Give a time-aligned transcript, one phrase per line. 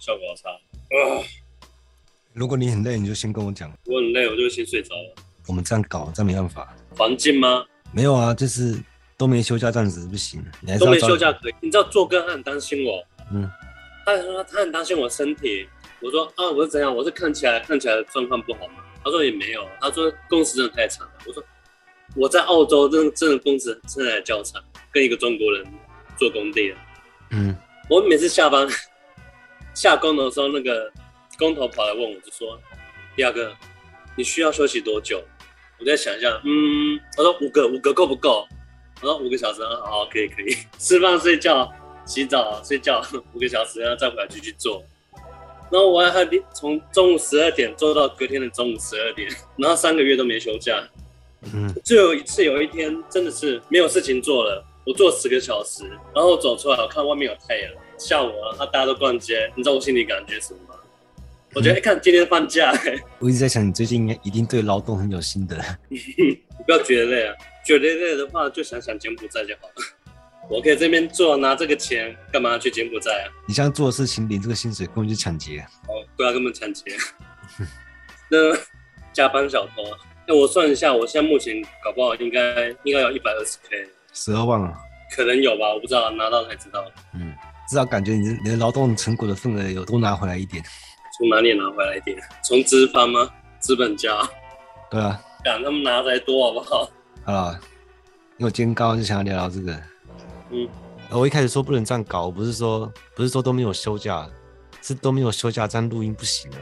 [0.00, 0.50] 效果好差。
[0.50, 1.24] 啊，
[2.32, 3.72] 如果你很累，你就先跟我讲。
[3.86, 5.14] 我很累，我就先睡着了。
[5.46, 6.74] 我们这样搞，这样没办法。
[6.96, 7.64] 环境吗？
[7.92, 8.78] 没有啊，就是
[9.16, 10.42] 都没休假，这样子不行。
[10.60, 11.54] 你还是都没休假可以。
[11.60, 13.50] 你知道做哥他很担心我，嗯，
[14.06, 15.68] 他说他很担心我身体。
[16.00, 16.94] 我说啊，我是怎样？
[16.94, 18.82] 我是看起来看起来状况不好吗？
[19.04, 19.66] 他说也没有。
[19.80, 21.12] 他说工时真的太长了。
[21.26, 21.42] 我说
[22.14, 24.62] 我在澳洲真的真的工时真的较长，
[24.92, 25.66] 跟一个中国人
[26.16, 26.74] 做工地。
[27.30, 27.56] 嗯，
[27.88, 28.66] 我每次下班
[29.74, 30.90] 下工的时候，那个
[31.38, 32.58] 工头跑来问我，就说
[33.16, 33.52] ：“第二个，
[34.16, 35.22] 你需要休息多久？”
[35.80, 38.46] 我在想一下，嗯，他说五个，五个够不够？
[39.00, 40.56] 我说五个小时，好，好，可以，可以。
[40.78, 41.68] 吃饭、睡觉、
[42.06, 44.82] 洗澡、睡觉，五个小时，然后再回来继续做。
[45.70, 50.86] 然后我还还从中午十二点做到隔天的中午十二点，然后三个月都没休假。
[51.52, 55.82] 嗯，最后一次有一天真的是没有事情做了，我做十个小时，
[56.14, 57.72] 然后走出来，我看外面有太阳，
[58.06, 60.74] 下午啊，大家都逛街，你知道我心里感觉什么吗？
[61.54, 62.72] 我觉得，看今天放假，
[63.20, 65.56] 我一直在想，你最近应该一定对劳动很有心得。
[65.88, 65.98] 你
[66.66, 69.74] 不要觉得累啊，觉得累的话，就想想柬埔寨就好了。
[70.50, 73.30] 我可以这边做，拿这个钱干嘛去柬埔寨啊？
[73.46, 75.64] 你现在做的事情，领这个薪水，根本就抢劫。
[75.88, 76.84] 哦，对啊根本抢劫。
[78.28, 78.38] 那
[79.12, 79.82] 加班小偷，
[80.26, 84.74] 那我算一下，我现在目前搞不好应该应该有一百二十 K，十二万啊？
[85.14, 86.82] 可能有吧，我不知道，拿到才知道。
[87.14, 87.34] 嗯，
[87.68, 90.62] 至少感觉你的你的劳动成果的份额有多拿回来一点。
[91.18, 92.18] 从哪里拿回来一点？
[92.42, 93.28] 从资方吗？
[93.60, 94.10] 资本家？
[94.90, 96.90] 对啊，敢他们拿才多好不好？
[97.24, 97.60] 好了，
[98.38, 99.72] 因为我今天刚刚就想要聊聊这个。
[100.50, 100.68] 嗯，
[101.10, 104.28] 我一开始说不能这样搞，不是说不是说都没有休假，
[104.80, 106.58] 是都没有休假，这样录音不行啊。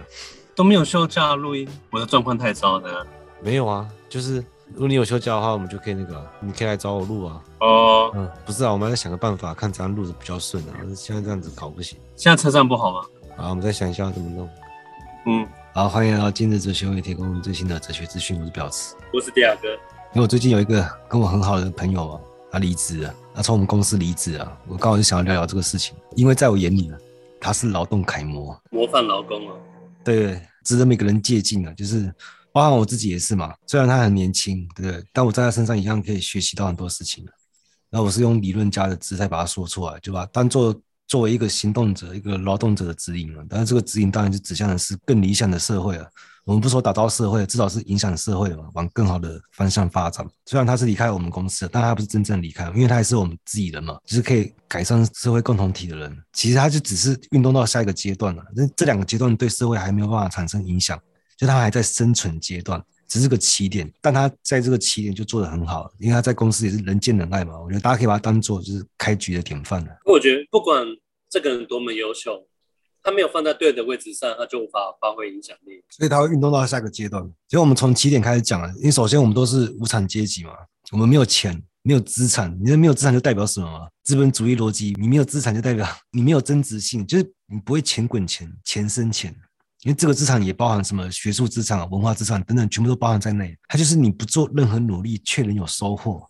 [0.55, 3.07] 都没有休假录音，我的状况太糟了。
[3.43, 7.43] 没有啊，就是如果你有休假的话，我们就可以那个，你可以来找我录啊。
[7.61, 10.73] 哦，嗯，不是啊，我们要想个办法，看怎样录的比较顺啊。
[10.95, 11.99] 现在这样子搞不行。
[12.17, 13.01] 现在车站不好吗？
[13.37, 14.49] 好，我们再想一下怎么弄。
[15.27, 18.39] 嗯，好，欢迎来到今日哲学会提供最新的哲学资讯。
[18.41, 19.69] 我是表慈，我是第二哥。
[20.13, 22.21] 因为我最近有一个跟我很好的朋友啊，
[22.51, 24.57] 他离职了，他从我们公司离职啊。
[24.67, 26.97] 我刚好就想要聊聊这个事情，因为在我眼里呢，
[27.41, 29.55] 他是劳动楷模，模范劳工啊。
[30.03, 31.73] 对，值得每个人借鉴啊。
[31.75, 32.13] 就是
[32.53, 33.55] 包含我自己也是嘛。
[33.67, 35.05] 虽然他很年轻，对不对？
[35.13, 37.25] 但我在他身上一样可以学习到很多事情。
[37.91, 40.79] 然后我是用理论家的姿态把它说出来，就把当做。
[41.11, 46.09] 作为一个行动者，一个劳动者的指引了，但是这个指引当然就指向的是更理想的社会了。
[46.45, 50.25] 我们不说打造社会，至少是影响社会嘛，往更好的方向发展。
[50.47, 56.17] 虽然他是离开我们公司，但他不是真正离开，因为他还是我们自己人嘛，就是可以改善社会共同体的人。
[56.33, 58.45] 其实他就只是运动到下一个阶段了。
[58.55, 60.97] 那这两个阶段对社会还没有办法产生影响，
[61.41, 62.85] 就他还在生存阶段。
[63.09, 67.59] 只是个起点，但他在这个起点就做得很好，因为他在公司也是人见人爱嘛。
[67.59, 69.91] 我觉得大家可以把他当做就是开局的典范了。
[70.05, 70.87] 我觉得不管
[71.29, 72.47] 这个人多么优秀，
[73.03, 75.83] 他没有放在对的位置上，他就无法发挥影响力。
[75.89, 77.21] 所以他会运动到下一个阶段。
[77.49, 80.53] 所以我们从起点开始讲了，因为首先我们都是无产阶级嘛，
[80.93, 82.57] 我们没有钱，没有资产。
[82.61, 83.89] 你这没有资产就代表什么嘛？
[84.05, 89.35] 资本主义逻辑，你没有资产就代表你没有增值性，就是你不会钱滚钱，钱生钱。
[89.83, 93.57] 因为这个资产也包含什么学术资产、文化资产等等，全部都包含在内。
[93.67, 96.29] 它就是你不做任何努力却能有收获，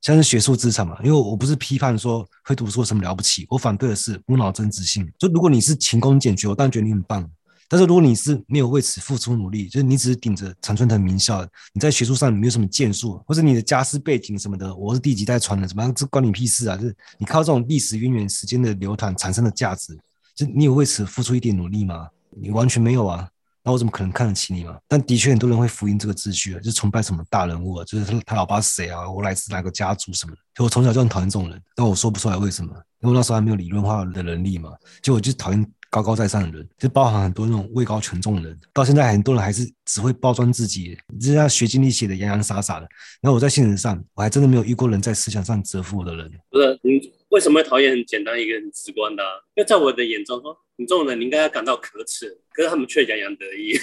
[0.00, 0.96] 像是学术资产嘛。
[1.02, 5.10] 因为我不是批判说会读书什么了不起，我反对的是无脑增值性。
[5.18, 7.28] 就如果你是勤工俭学，我当然觉得你很棒。
[7.66, 16.76] 但是如果你是没有为此付出努力，就是你只是顶着常春藤名校，你在学术上没有什么建树，或者你的家世背景什么的，我是第几代传人，怎么样，这关你屁事啊！
[16.76, 19.98] 就是你靠这种历史渊源、时间的流淌产生的价值，
[20.36, 22.06] 就你有为此付出一点努力吗？
[22.40, 23.28] 你完全没有啊，
[23.62, 24.76] 那我怎么可能看得起你嘛？
[24.86, 30.38] 但的确很多人会福音这个秩序啊，就崇拜什么大人物啊，就是他他老爸是谁啊，我来自哪个家族什么的。
[30.54, 34.70] 就我从小就很讨厌这种人，但我说不出来为什么，因为那时候还没有理论化的能力嘛。
[35.02, 38.58] 就我就讨厌高高在上的人，就包含很多那种位高权重的人。
[38.72, 42.88] 到现在很多人还是只会包装自己，就是他学经历写的洋洋洒洒的。
[43.20, 46.30] 然后我在现实上，我还真的没有遇过人在思想上折服我的人。
[46.50, 47.00] 不是你
[47.34, 49.30] 为什么会讨厌很简单一个很直观的啊？
[49.56, 50.56] 因为在我的眼中说。
[50.76, 53.78] 你这种人，你应该要感到可耻，可是他们却洋洋得意。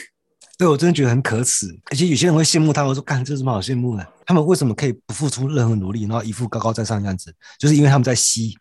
[0.57, 4.05] 对，我真的觉得很可耻，而且有些人会羡慕他，我说干，这有什么好羡慕的？
[4.25, 7.33] 他们为什么可以不付出任何努力，然后一副高高在上的样子？
[7.57, 8.53] 就是因为他们在吸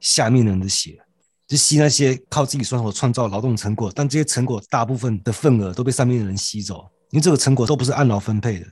[0.00, 1.00] 下面人的血，
[1.46, 8.66] 就吸那些靠自己双手创造劳动成果，但这些成果大部分的份额都被上面的人吸走，因为这个成果都不是按劳分配的。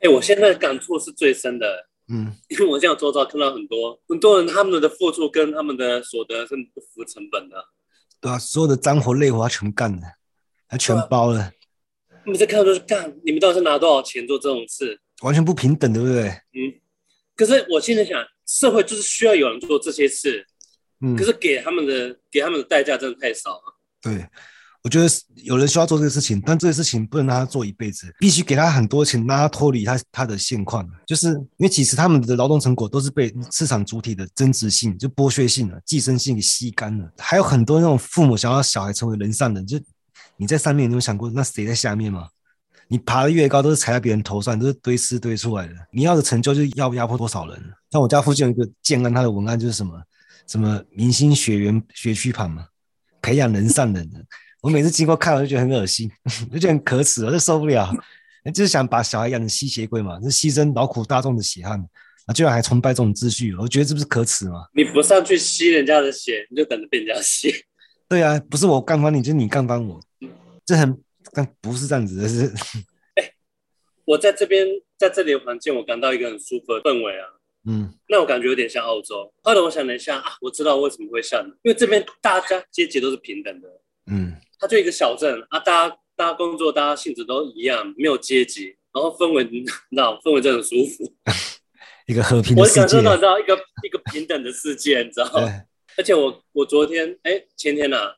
[0.00, 7.56] 哎、欸，我现在感触是最深的，嗯， 因为我这样周遭看到很多很多人，他们的付出跟他们的所得是不符成本的。
[8.20, 10.02] 对啊，所有的脏活累活他全干了，
[10.68, 11.52] 他全包了。
[12.24, 15.00] 你们在看都是干，你们到底是拿多少钱做这种事？
[15.22, 16.28] 完全不平等，对不对？
[16.54, 16.74] 嗯。
[17.36, 20.46] 可是我现在想，社会就是需要有人做这些事。
[21.00, 21.14] 嗯。
[21.16, 23.78] 可是给他们的给他们的代价真的太少了。
[24.00, 24.26] 对。
[24.86, 25.08] 我觉得
[25.42, 30.88] 有人需要做这个事情，但这个事情不能让他做一辈子，必须给他很多钱，让他脱离他他的现况。
[31.04, 37.10] 就是因为其实他们的劳动成果都是被市场主体的增值性、就剥削性的寄生性给吸干了。
[37.18, 39.76] 还有很多那种父母想要小孩成为人上人，就
[40.36, 42.28] 你在上面，你有想过那谁在下面吗？
[42.86, 45.74] 你爬得越高，都是踩在别人头上，都是堆尸堆出来的。
[45.90, 47.60] 你要的成就就是要压迫多少人？
[47.90, 50.00] 像我家附近有一个建安，他的文案就是什么
[50.46, 52.66] 什么明星学员学区盘嘛，
[53.20, 54.24] 培养人上人的。
[54.62, 56.10] 我每次经过看，我就觉得很恶心，
[56.52, 57.92] 就觉得很可耻，我就受不了。
[58.54, 61.84] 就是想把小孩养成吸血鬼嘛，是牺牲劳苦大众的血汗，
[62.26, 64.66] 啊，居然还崇拜这种秩序，我觉得这不是可耻吗？
[64.72, 67.52] 你不上去吸人家的血，你就等着被人家吸。
[68.08, 70.00] 对啊，不是我干翻你，就是你干翻我，
[70.64, 70.96] 这很
[71.32, 72.54] 但不是这样子的，是。
[73.18, 73.32] 哎，
[74.04, 74.64] 我在这边，
[74.96, 77.26] 在这里的环境，我感到一个很舒服的氛围啊。
[77.68, 79.34] 嗯，那我感觉有点像澳洲。
[79.42, 83.68] 后来我想了一下啊，我知道为什么会像，因为这边大家阶级都是平等的。
[84.06, 84.36] 嗯。
[84.58, 91.12] 它就一个小镇啊，大家大家工作，大家性质都一样，没有阶级，然后氛围，你知道，氛围真的很舒服。
[92.06, 92.80] 一个和平的世界。
[92.80, 95.30] 我感受到，你知道，一个一个平等的世界，你知道。
[95.98, 98.14] 而且我我昨天哎前天呐、啊，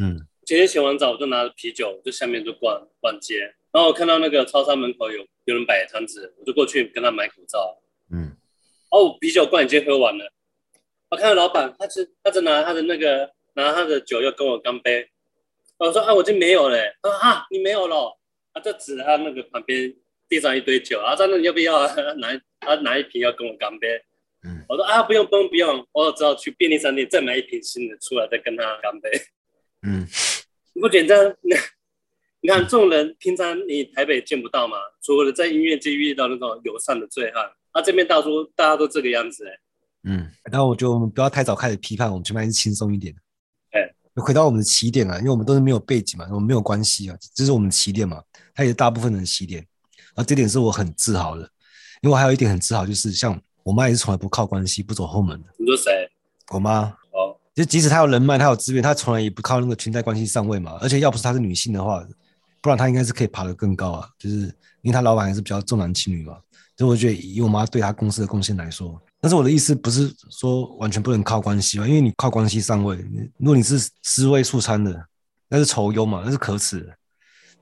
[0.00, 3.40] 嗯，前天洗完澡我就拿着啤酒，就下面就逛逛街，
[3.72, 7.78] 然后我看到那个超商门口有有人摆摊子，我就过去跟他买口罩，
[8.12, 8.36] 嗯，
[8.90, 10.32] 哦，啤酒罐已经喝完了，
[11.10, 15.09] 我看到老板，他只他只拿他的那个拿他的酒要跟我干杯。
[15.80, 16.92] 我说啊，我这没有嘞。
[17.02, 18.16] 他说啊，你没有了。
[18.52, 19.94] 他就指他那个旁边
[20.28, 21.94] 地上一堆酒啊，在那你要不要啊？
[22.18, 22.28] 拿
[22.60, 23.88] 他拿一瓶要跟我干杯。
[24.42, 29.10] 嗯，我说啊，不用不用不用，我只好去便利商店再买一瓶新的出来再跟他干杯。
[29.82, 30.06] 嗯，
[30.74, 31.34] 你不简单？
[32.42, 34.76] 你看这种人平常你台北见不到嘛？
[35.02, 39.52] 除了在音乐界遇到那种友善的醉汉，啊这边大叔大家都这个样子哎。
[40.04, 43.14] 嗯，然后我觉得我们不要太早开始批判，我们起码还是轻松一点。
[44.16, 48.20] 回到我们的起点啊，因为我们都是没有背景嘛，我们没有关系啊，这是我们的起点嘛，
[48.54, 49.64] 它也是大部分人的起点，
[50.14, 51.42] 啊，这点是我很自豪的，
[52.02, 55.48] 因为我还有一点很自豪，就是像我妈也是从来不靠关系，不走后门的。
[55.58, 56.10] 你说谁？
[56.52, 56.82] 我妈。
[57.12, 60.78] 哦，就即使她有人脉，她有资源，她从来也不靠那个裙带关系上位嘛。
[60.80, 62.04] 而且要不是她是女性的话，
[62.60, 64.08] 不然她应该是可以爬得更高啊。
[64.18, 64.36] 就是
[64.82, 66.36] 因为她老板还是比较重男轻女嘛，
[66.76, 69.00] 所以我觉得以我妈对她公司的贡献来说。
[69.20, 72.96] 但是我的意思不是说完全不能靠关系嘛，因为你靠关系上位，
[73.36, 75.06] 如果你是尸位素餐的，
[75.48, 76.94] 那是仇优嘛，那是可耻的。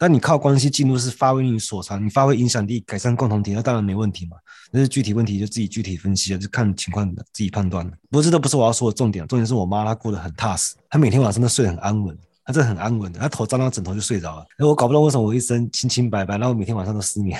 [0.00, 4.36] 但你靠关系进入是发挥你所长，你发挥影响力，改善共同体，那当然没问题嘛。
[4.70, 7.84] 那是具体问题就自己具体分析了，就看情况自己判断。
[8.08, 14.46] 不过这都不是我要说的重点，重点是我妈她过得很踏实，她每天晚上都睡得很安稳，她这很安稳的，她头沾到枕头就睡着了。
[14.58, 17.36] 哎我搞不懂为什么我一身清清白白，然后每天晚上都失眠，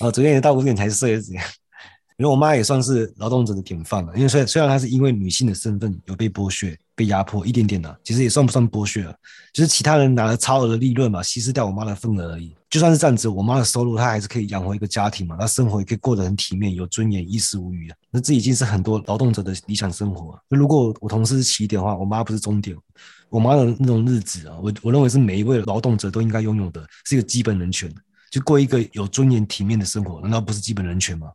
[0.00, 1.44] 哦，昨天也到五点才睡，是怎样？
[2.16, 9.14] 因为我妈也算是劳动者的典范了，因为虽虽然她是因为女性的身份有被剥削、被压迫一点点的，其实也算不算剥削啊？
[9.52, 12.54] 就是其他人拿了超额的利润嘛，稀释掉我妈的份额而已。
[12.70, 17.96] 就算是这样子，我妈的收入她还是可以养活一个家庭嘛，她生活也可以过得很体面、有尊严、衣食无虞啊。
[18.10, 20.38] 那这已经是很多劳动者的理想生活。
[20.48, 22.76] 如果我同事是起点的话，我妈不是终点。
[23.28, 27.92] 我妈的那种日子啊，我我认为是每一位劳动者都应该拥有的，是一个基本人权，
[28.30, 31.28] 就过一个有尊严、体面的生活，难道不是基本人权吗？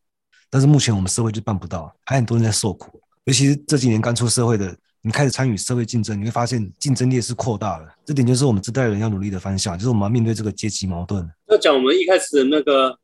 [0.50, 3.00] 但是目前我们社会就办不到，还很多人在受苦。
[3.26, 7.88] 尤其是这几年刚出社会的，你开始参与社会竞争，你会发现竞争力是扩大了。
[8.04, 11.30] 这点就是我们这代人要努力的方向，就是我们要面对这个阶级矛盾。
[11.48, 12.98] 要讲我们一开始的那个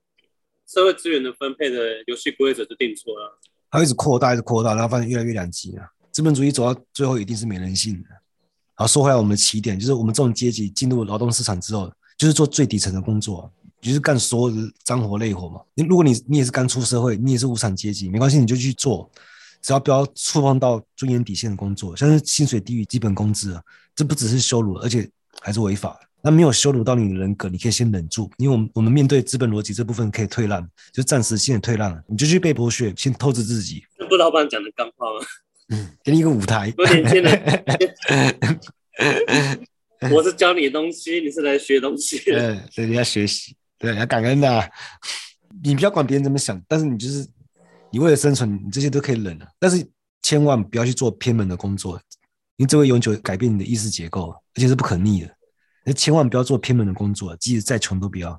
[0.67, 1.77] 社会资源的分配的
[2.07, 3.39] 游戏规则就定错了，
[3.69, 5.87] 它一直扩大，一直扩大，然后发现越来越两极啊。
[6.11, 8.09] 资本主义走到最后一定是没人性的。
[8.73, 13.51] 好，说回来，我们的起点就是我们这种阶级进入劳动市场之后，就是做最底层的工作。
[13.89, 15.61] 就是干所有的脏活累活嘛。
[15.75, 19.09] 你如果你你也是刚出社会，你也是无产阶级，没关系，你就去做，
[19.61, 23.61] 只要不要触碰到尊严底线的工作，像是薪水低于基本工资啊，
[23.95, 25.07] 这不只是羞辱，而且
[25.41, 25.99] 还是违法。
[26.21, 33.83] 那没有羞辱到你的人格，你可以先忍住，因为我们我们面对资本逻辑这部分可以退让，就暂时性的退让了，你就去被剥削，先透支自己。
[33.95, 35.25] 这不老板讲的干话吗？
[35.69, 36.73] 嗯，给你一个舞台。
[40.11, 42.39] 我是教你东西，你是来学东西的。
[42.39, 43.55] 对，所以你要学习。
[43.85, 44.71] 对，要感恩的、
[45.63, 47.27] 你不要管别人怎么想，但是你就是
[47.91, 49.47] 你为了生存，你这些都可以忍了。
[49.59, 49.87] 但是
[50.23, 52.01] 千万不要去做偏门的工作，
[52.57, 55.29] 因为这会永久改变你的意识结构，而且是不可逆的。
[55.85, 58.31] 那千万不要做偏门的工作，即使再穷都不要。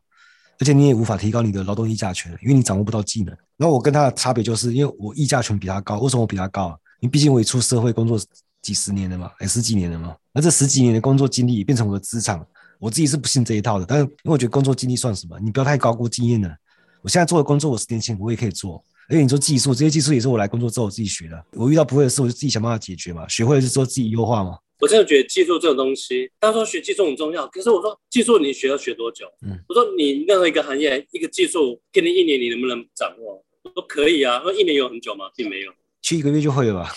[0.58, 3.36] 而且你也无法提高你的劳动议价权，因为你掌握不到技能。
[3.56, 6.00] 然后我跟他的差别就是，因为我议价权比他高。
[6.00, 6.76] 为什么我比他高啊？
[7.00, 8.18] 因为毕竟我也出社会工作
[8.62, 10.16] 几十年了嘛，哎，十几年了嘛。
[10.32, 12.44] 那这十几年的工作经历也变成我的资产。
[12.78, 15.38] 我自己是不信这一套的，但是因为我觉得工作经历算什么？
[15.40, 16.54] 你不要太高估经验了。
[17.02, 18.82] 我现在做的工作，我十年前我也可以做。
[19.08, 21.44] 而且你说技术，这些技术也是我来工作之后我自己学的。
[21.52, 23.26] 我遇到不会的事，我就自己想办法解决嘛。
[23.28, 24.58] 学会了就说自己优化嘛。
[24.80, 29.24] 我真的觉得技术这种东西，大家说学技术很重要，可是我说技术你学要学多久？
[29.42, 33.42] 嗯，我说你任何一个行业一个技术给你一年，你能不能掌握？
[33.62, 34.42] 我说可以啊。
[34.42, 35.26] 说一年有很久吗？
[35.36, 36.92] 并没有，去一个月就会了吧？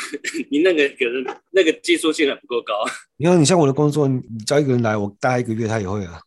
[0.50, 2.72] 你那个可能那个技术性还不够高。
[3.16, 6.20] 你看你像我的工作，你招一个人来，我大概一个月他也会啊。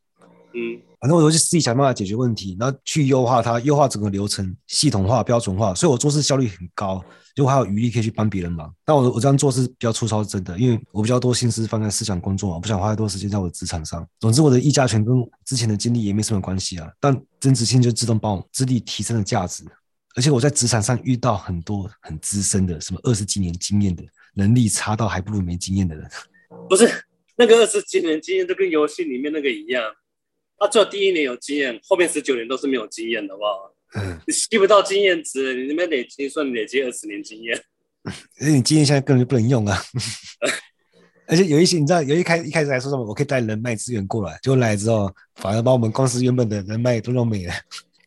[0.54, 7.01] 嗯，反正我都是自己想办法解决问题，然后去优化它，优化整个流程，系统化、标准化，所以我做事效率很高，
[7.34, 8.70] 就还有余力可以去帮别人忙。
[8.84, 14.06] 但我我这样做是比较粗糙，真的，因为我比较多心思放在思想工作，我不想花太多时间在我的职场上。
[14.20, 16.92] 总之，我的议价权跟之前的经历也没什么关系啊。
[17.00, 19.63] 但增值性就自动帮我自力提升了价值。
[20.15, 24.03] 而且我在职场上遇到很多很资深的，什么二十几年经验的，
[24.36, 26.10] 能力差到还不如没经验的人。
[26.70, 26.89] 不是
[27.38, 29.84] 那个二十几年经验，都跟游戏里面那个一样。
[30.58, 33.75] 他只有第一年有经验，后面十九年都是没有经验的，好不好？
[33.96, 34.20] 嗯。
[34.27, 37.60] 你吸不到经验值，你那边累积算累积二十年经验。
[38.03, 39.82] 而且你经验现在根本就不能用啊。
[41.27, 47.53] 而且有一些你知道，有一开一开始还说什么，我可以带人脉资源过来，结果来之后，反而把我们公司原本的人脉都弄没了。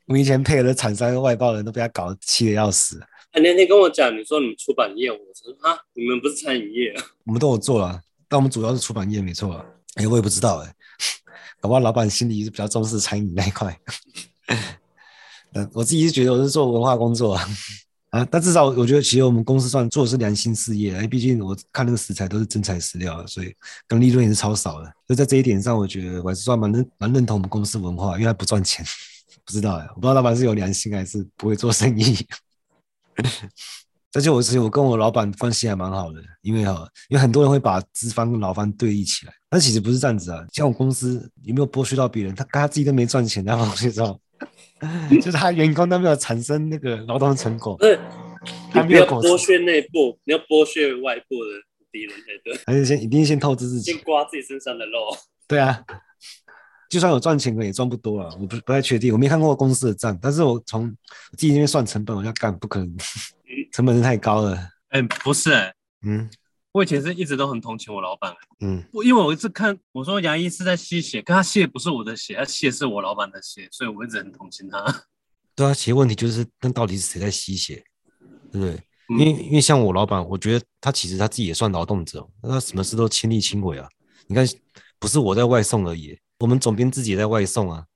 [0.07, 3.01] 我们以前配合的厂商、外包人都被他搞气得要死。
[3.33, 6.95] 他那天跟我讲，你说你们出版业，我说啊，你们不是餐饮业？
[7.25, 9.55] 我们都有做了，但我们主要是出版业，没错。
[9.95, 10.75] 哎、欸，我也不知道哎、欸，
[11.61, 13.77] 搞不好老板心里是比较重视餐饮那一块。
[15.55, 17.49] 嗯， 我自己是觉得我是做文化工作啊，
[18.11, 23.55] 啊，但至少我觉得其实我们公司算做的是良心事业，因为毕竟我看那个食材都是真材实料，所以
[23.89, 24.93] 跟利润也是超少的。
[25.09, 28.85] 就在这一点上，我觉得我还是算蛮认蛮认同我们公司文化，因为它不赚钱。
[29.45, 32.17] 不知道哎，我不知道老板是有良心还是不会做生意。
[34.17, 40.45] 而且我其实我跟我老板关系还蛮好的，因为哈，因为很多人会把资方跟劳方对立起来，但其实不是这样子啊。
[40.53, 42.33] 像我公司有没有剥削到别人？
[42.33, 44.21] 他他自己都没赚钱，然后就说，
[45.11, 47.77] 就是他员工都没有产生那个劳动成果。
[47.83, 47.99] 是，
[48.71, 51.51] 他没有剥削内部，你要剥削外部的
[51.91, 52.57] 敌人才对。
[52.67, 55.17] 还是先一定先透支自己，先刮自己身上的肉。
[55.49, 55.85] 对啊。
[56.95, 58.33] 就算有赚钱，可也赚不多啊！
[58.39, 60.89] 我不不太确定，我没看过公司的账，但是我从
[61.33, 62.97] 自己那边算成本，我要干不可能，
[63.75, 64.55] 成本是太高了。
[64.91, 66.31] 哎、欸，不是、欸，嗯，
[66.71, 75.03] 我以前是一直都很同情我老板，嗯，我因为我一直看，我说牙医是在吸血，可他吸的不是我的血，他吸的是我老板的血，所以我一直很同情他。
[75.57, 77.83] 对啊，其实问题就是，那到底是谁在吸血，
[78.53, 78.81] 对不对？
[79.09, 83.89] 嗯、因为因为像我老板，我觉得他其实他自己也算劳动者，那他什么事都亲力亲为啊。
[84.29, 84.47] 你看，
[85.01, 86.17] 不是我在外送而已。
[86.45, 87.87] 我们总编自己也在外送啊，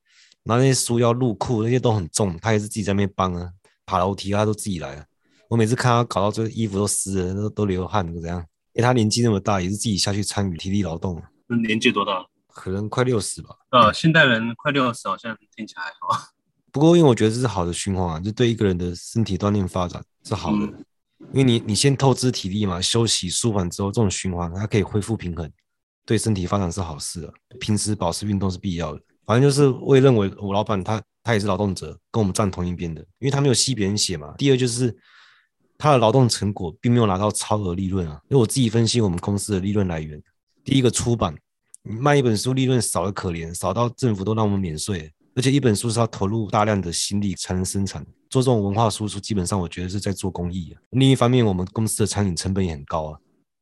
[0.44, 3.50] 拿那些书要入库，那些都很重，他也是自己在那边帮啊，
[3.84, 5.04] 爬楼梯他都自己来啊。
[5.50, 8.38] 我每次看他搞到最后衣服都湿了，都都流汗，怎样？
[8.72, 11.22] 因为他年纪那么大，也是自己下去参与体力劳动。
[11.46, 12.24] 那年纪多大？
[12.46, 13.50] 可能快六十吧。
[13.68, 16.28] 啊，现代人快六十好像听起来还好。
[16.72, 20.64] 不过因为我觉得这是好的循环啊，就对一个人的身体锻炼发展是好的。
[20.64, 20.84] 嗯、
[21.32, 25.50] 因为你你先透支体力嘛，休息舒缓之后，这种循环它可以恢复平衡。
[26.08, 29.00] 对身体发展是好事啊，平时保持运动是必要的。
[29.26, 34.34] 反正就是我也认为我老板他他也是劳动者，跟我们站同一边的，因为他没有吸别人血嘛。
[34.38, 34.96] 第二就是
[35.76, 38.18] 他的劳动成果并没有拿到超额利润啊。
[38.30, 40.18] 因为我自己分析我们公司的利润来源，
[40.64, 41.36] 第一个出版，
[41.82, 48.02] 你卖一本书利润少得可怜，少到政府都让我们免税，而且一本书是要投入大量的心力才能生产。
[48.30, 50.80] 做这种文化输出，基本上我觉得是在做公益啊。
[50.92, 53.18] 另一方面，我们公司的餐饮成本也很高啊。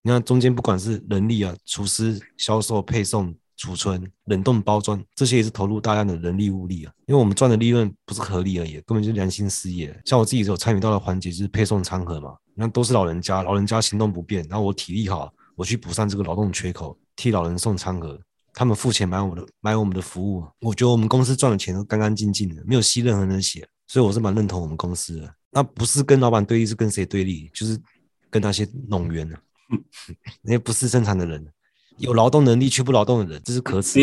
[0.06, 6.92] 你看中间不管是人力啊、厨师、销售、配送、储存、冷冻包装，这些也是投入大量的人力物力啊。
[7.08, 10.00] 因为我们赚的利润不是合理而已，根本就是良心事业。
[10.04, 18.16] 像我自己有参与到的环节就是配送餐盒嘛，那都是老人家，老人家行动不便，然后我体力好，我去补上这个劳动缺口，替老人送餐盒，
[18.54, 20.44] 他们付钱买我的买我们的服务。
[20.60, 25.34] 我觉得我们公司赚的钱都干干净净的，没有吸任何人的血，所以我是蛮认同我们公司的。
[25.50, 27.50] 那不是跟老板对立，是跟谁对立？
[27.52, 27.76] 就是
[28.30, 29.40] 跟那些农员啊。
[30.42, 31.46] 那些不是正常的人，
[31.98, 33.98] 有劳动能力却不劳动的人，这是可耻。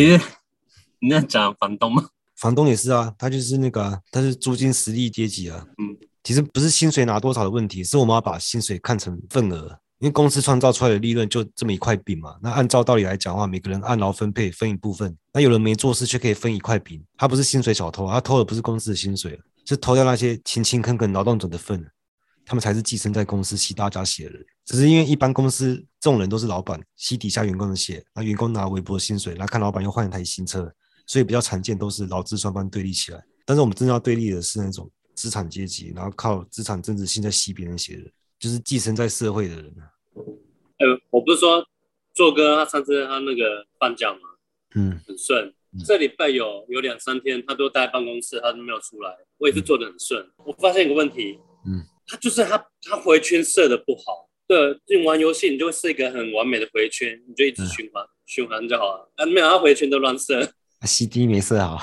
[1.00, 2.06] 你在讲房东吗？
[2.36, 5.64] 房东也是啊，他就是那个、啊，他是租金实力阶级啊。
[5.78, 12.36] 嗯，其实不是薪水拿多少的问题，是我们要把薪水看成份额，因为公司创造出来的利润就这么一块饼嘛。
[12.42, 21.86] 那按照道理来讲的话，每个人按劳分配分一部分，那有人没做事却可以分一块饼，他不是薪水小偷，他偷的不是公司的薪水，是偷掉那些勤勤恳恳劳动者的份。
[22.46, 30.72] 他们才是寄生在公司吸大家血的人，只是因为一般公司这种人都是老板吸底下员工的血，那员工拿微薄的薪水来看老板又换一台新车，
[31.06, 33.22] 所以比较常见都是劳资双方对立起来。
[33.44, 39.74] 但是我们真正要对立的是那种资产阶级，然后靠资产政治性在吸别人血的人，就是寄生在社会的人。
[40.14, 41.62] 呃，我不是说
[42.14, 44.20] 做哥他上次他那个放假嘛，
[44.76, 50.22] 嗯，很顺，嗯、这礼拜有有两三天他都待在办公室，他都没有出来，我也是做得很顺。
[50.22, 51.84] 嗯、我发现一个问题，嗯。
[52.06, 59.10] 他就是他，他回圈设的不好，对，你玩游戏你就是一个很完美的回圈，你就一直循环、嗯、循环就好了。
[59.16, 60.52] 啊，没有，它回圈都乱射，
[60.84, 61.82] CD 没设好，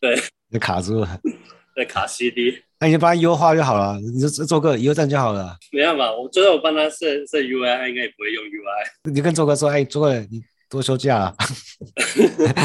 [0.00, 0.16] 对，
[0.50, 1.20] 就卡住了，
[1.76, 2.62] 对，卡 CD。
[2.80, 5.56] 那你就帮他优化就好了，你就做个优站就好了。
[5.70, 9.12] 没办法，我觉得我帮他设设 UI，他应该也不会用 UI。
[9.12, 11.34] 你跟周哥说，哎，周哥，你多休假啊。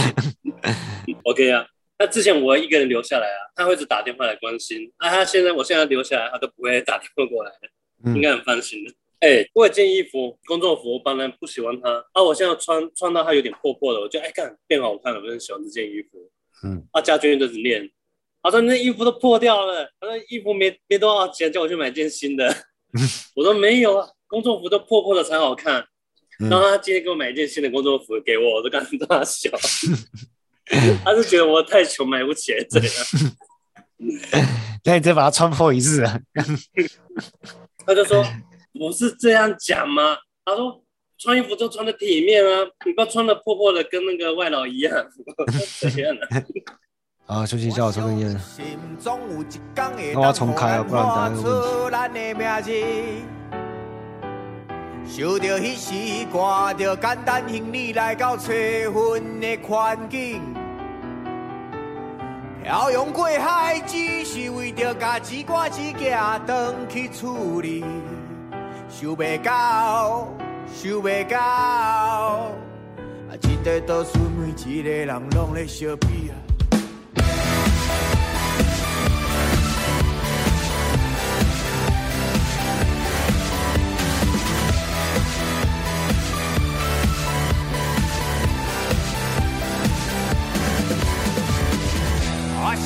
[1.24, 1.67] OK 啊。
[2.00, 4.91] 那之前我一个人留下来啊，他会一直打电话来关心。
[4.98, 7.51] 啊，他现在我现在留下来，他都不会打电话过来，
[8.03, 8.91] 嗯、应该很放心的。
[9.19, 16.17] 哎、欸，我有件衣服，工作服，我本来不喜欢它，啊，我现在穿穿到它有点破破的，我就哎看变好看了，我很喜欢这件衣服。
[16.63, 17.89] 嗯，啊，家军就是念，
[18.41, 22.55] 他说那衣服都破掉了，他说衣服没没多少钱，叫我去买件新的。
[23.36, 25.86] 我说没有啊，工作服都破破的才好看。
[26.39, 29.50] 然后他今天给我买一件新的工作服给我，我都感觉他笑。
[31.03, 32.91] 他是觉得我太穷买不起这样，
[34.83, 36.19] 那你再把它穿破一次啊？
[37.86, 38.24] 他就说
[38.77, 40.17] 不是这样讲吗？
[40.46, 40.81] 他说
[41.17, 44.93] 穿衣服就穿的体面啊，你不要穿的破破的跟那个外劳一样，
[45.79, 46.27] 这样的。
[47.25, 48.39] 啊，休息一下，我抽根烟。
[50.13, 51.41] 那我要重开啊，不然等下有
[52.38, 53.24] 问题。
[55.05, 60.41] 想到彼时，看着简单行李来到找分的环境，
[62.63, 67.84] 漂洋过海只是为着家己赶一件回去厝里，
[68.89, 70.27] 想袂到，
[70.74, 71.38] 想袂到，
[73.29, 76.34] 啊，这个都是每一个人拢在相比啊。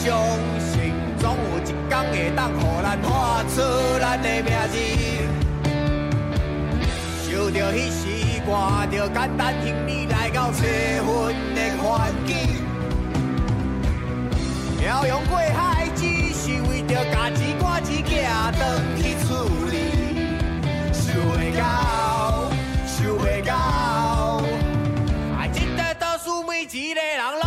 [0.03, 0.17] 相
[0.57, 3.61] 信总有一天会当予咱画出
[3.99, 5.40] 咱的名字。
[7.41, 8.05] 想着彼时，
[8.45, 12.37] 看着简单行李来到七分的环境。
[14.79, 18.61] 漂洋过海，只是为着家己赶一件回
[19.01, 19.73] 去厝里。
[20.93, 22.51] 想袂到，
[22.85, 23.55] 想袂到，
[25.35, 27.39] 啊，这个都是每一个人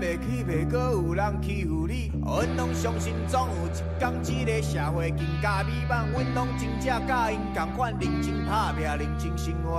[0.00, 2.12] 袂起，袂阁有人欺负你。
[2.22, 6.08] 阮拢相信，总有一天，这个社会更加美满。
[6.12, 9.72] 阮拢真正甲因同款，认真打拼，认真生活。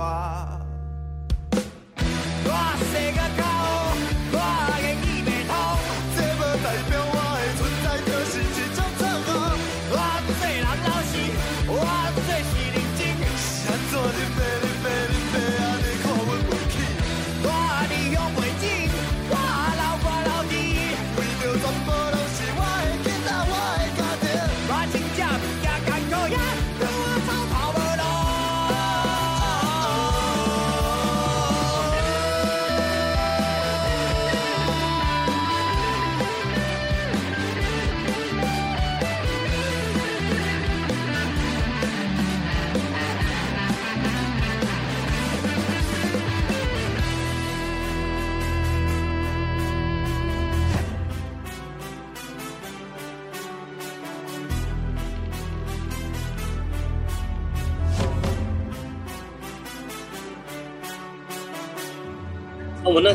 [2.44, 3.20] 我世界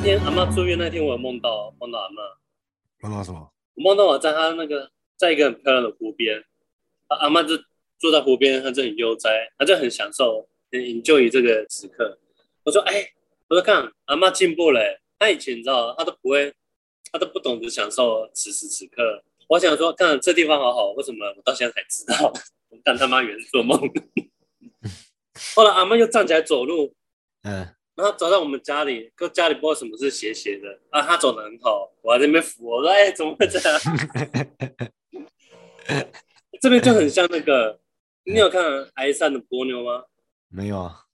[0.04, 2.22] 天阿妈住院那天，我有梦到梦到阿妈。
[3.00, 3.50] 梦到什么？
[3.76, 6.44] 我梦到我在她那个在一个很漂亮的湖边，
[7.08, 7.56] 阿妈就
[7.98, 12.20] 坐在湖边，她就很悠哉，她就很享受，很 enjoy 这个时刻。
[12.66, 13.02] 我说，哎，
[13.48, 14.82] 我说看阿妈进步了，
[15.18, 16.54] 她以前你知道，她都不会，
[17.10, 19.24] 她都不懂得享受此时此刻。
[19.48, 22.34] 我想说，看这地方好好，为什么我到现在才知道？
[22.68, 23.80] 我干他妈原是做梦。
[25.56, 26.94] 后来阿妈又站起来走路，
[27.44, 33.80] 嗯，然后走到我们家里，跟家里不知道什么是斜斜的啊，他走的很好，我还在那边扶，我说，哎，怎么会这样？
[36.62, 37.80] 这边就很像那个，
[38.24, 38.64] 你有看
[38.98, 40.06] 《崖上的波妞》吗？
[40.50, 41.06] 没有啊，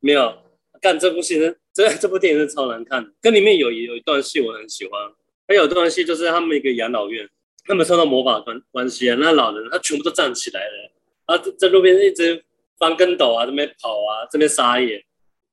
[0.00, 0.38] 没有。
[0.80, 5.00] 干这部戏是，这这部电影是超难看的，跟里面有有一段戏我很喜欢，
[5.48, 7.28] 还有一段戏就是他们一个养老院。
[7.66, 10.92] 他们受到魔法关关系啊，那老人他全部都站起来了，
[11.24, 12.44] 啊，在路边一直
[12.78, 15.02] 翻跟斗啊，这边跑啊，这边撒野，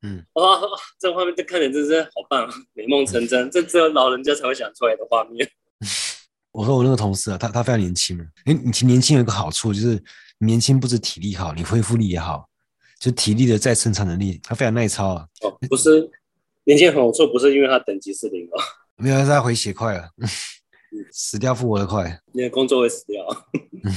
[0.03, 0.59] 嗯，哇，
[0.99, 5.47] 这画面这看起来真是好棒，美梦成真，这只有老人家才会想出来的画面。
[6.51, 10.01] 我说我那个同事啊，他他非常年轻，哎，你年轻有一个好处就是
[10.39, 12.49] 年轻不止体力好，你恢复力也好，
[12.99, 15.25] 就体力的再生产能力，他非常耐操啊。
[15.41, 16.09] 哦，不是
[16.65, 18.61] 年轻好处不是因为他等级是零哦，
[18.97, 20.09] 没有，是他回血快了。
[21.13, 23.25] 死掉复活的快，你的工作会死掉。
[23.53, 23.93] 嗯，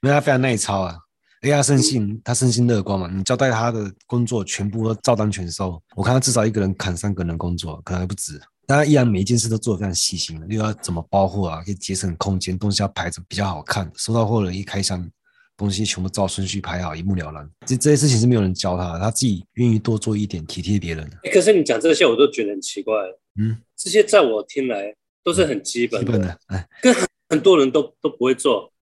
[0.00, 0.96] 因为他非常耐操啊，
[1.40, 5.80] 而且他生性他生性乐观嘛，你交代他的工作全部都照单全收。
[5.96, 8.40] 我看他至少一个人砍三个人工作，可能还不止。
[8.66, 13.90] 但他依然每一件事都做得非常细心，又要怎么包货啊，可以节省空间，东西要排着比较好看。
[13.96, 15.08] 收到货了，一开箱，
[15.56, 17.48] 东西全部照顺序排好，一目了然。
[17.66, 21.04] 这这些事情是没有人教他，他自己愿意多做一点，体贴别人。
[21.22, 22.94] 欸，可是你讲这些，我都觉得很奇怪。
[23.40, 24.94] 嗯，这些在我听来。
[25.24, 28.72] 都是很基本的，基本的，哎，跟很很多人都都不会做，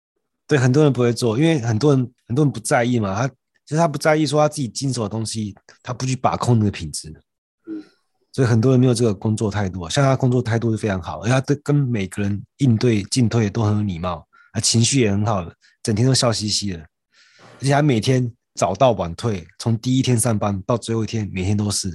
[0.47, 7.11] 对，很多人不会做，因为很多人很多人不在意嘛，他其实他不在意说他自己经手的东西，他不去把控那个品质，
[7.69, 7.83] 嗯，
[8.33, 21.91] 所以很多人没有这个工作态度啊，像他工作态度是非常好，而且他对跟每个人应对进退都很有礼貌，啊，情绪也很好的，整天都笑嘻嘻的，而且他每天早到晚退，从第一天上班到最后一天，每天都是，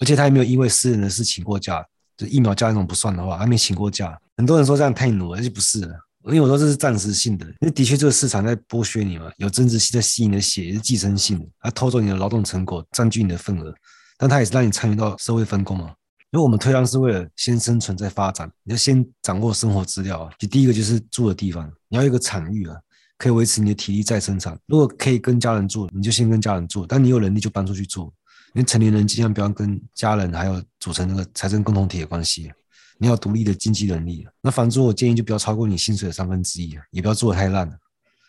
[0.00, 1.86] 而且他也没有因为私人的事请过假。
[2.16, 4.20] 就疫苗假那种不算的话，还没请过假。
[4.36, 5.94] 很多人说这样太努了，而且不是了。
[6.26, 13.74] 因为我说这是暂时性的，因为的确这个市场在剥削你嘛，有增值性在吸你的血，也是寄生性的，它偷走你的劳动成果，占据你的份额。
[14.18, 15.94] 但它也是让你参与到社会分工嘛。
[16.32, 20.30] 因为我们退让是为了先生存再发展，你要先掌握生活资料啊。
[20.38, 22.76] 就第一个就是住的地方，你要有一个产域啊，
[23.16, 24.56] 可以维持你的体力再生产。
[24.66, 28.12] 如果可以跟家人住，你就先跟家人住；但你有能力就搬出去住。
[28.52, 32.52] 因为成年人尽量不要跟家人还有组成那个财政共同体的关系，
[33.00, 34.26] 你要独立的经济能力。
[34.42, 37.72] 那房租我建议就不要超过你薪水的三分之一，也不要做的太烂了。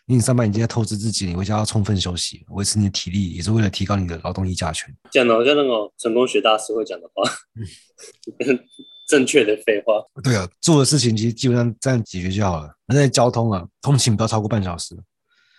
[0.06, 4.92] 因为你上班已经在透支自己，你回家要充分休息，维持你的体力，也是为了提高你的劳动力价权。
[5.12, 7.22] 讲的好像那种成功学大师会讲的话，
[8.40, 8.58] 嗯、
[9.06, 10.02] 正确的废话。
[10.22, 12.74] 对啊，做的事情其实基本上这样解决就好了。
[12.86, 14.96] 那在交通啊，通勤不要超过半小时。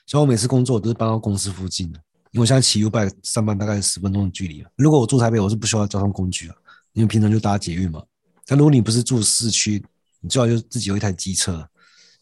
[0.08, 2.00] 所以我每次工作都是搬到公司附近的。
[2.32, 4.66] 因为我现在骑 U-Bike 上班大概十分钟的距离。
[4.76, 6.56] 如果我住台北，我是不需要交通工具啊，
[6.94, 8.04] 因为平常就搭捷运嘛。
[8.46, 9.84] 但如果你不是住市区，
[10.20, 11.68] 你最好就自己有一台机车，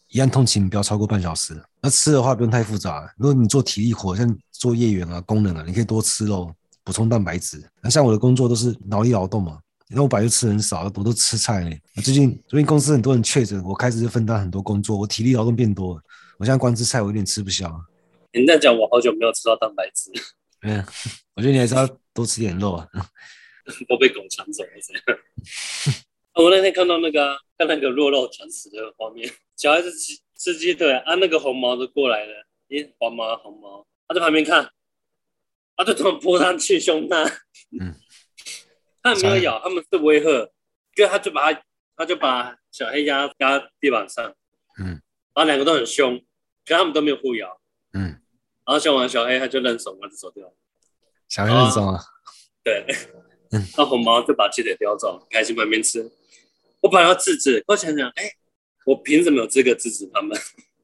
[0.08, 1.60] 一样通勤不要超过半小时。
[1.80, 6.54] 那吃的话不用太复杂，如果你做体力活，像做业员啊、工人啊，你可以多吃肉，
[6.84, 7.62] 补充蛋白质。
[7.80, 9.58] 那像我的工作都是脑力劳动嘛，
[9.88, 11.80] 那我本来就吃很少，我都吃菜嘞。
[12.02, 16.02] 最近最近公司很多人确诊，我开始就分担很多工作，我体力劳动变多了。
[16.38, 17.68] 我现在光吃菜我有点吃不消。
[18.32, 20.10] 你这样讲，我好久没有吃到蛋白质。
[20.62, 20.84] 嗯，
[21.34, 22.88] 我觉得你还是要多吃点肉啊。
[23.88, 25.18] 都被狗抢走了，这样。
[26.34, 34.72] 我那天看到那个、啊，看那个弱肉强食的画面，小孩子吃吃鸡腿，啊，那个红毛都过来了，咦，黄毛红毛，他在旁边看，
[35.76, 37.22] 他就突然扑上去凶他。
[37.78, 37.94] 嗯，
[39.02, 40.50] 他没有咬，他们是威吓，
[40.94, 41.62] 就他就把他，
[41.96, 44.34] 他就把小黑压压地板上。
[44.78, 44.86] 嗯，
[45.34, 46.18] 然后两个都很凶，
[46.64, 47.60] 可他们都没有互咬。
[47.92, 48.20] 嗯。
[48.64, 50.54] 然后凶完小黑他就认怂，他就走掉了。
[51.28, 52.00] 小黑认怂了？
[52.64, 52.86] 对。
[53.50, 53.60] 嗯。
[53.76, 56.10] 那红毛就把鸡腿叼走，开心旁边吃。
[56.82, 58.24] 我本来要制止，我想想，哎，
[58.84, 60.36] 我凭什么有资格制止他们？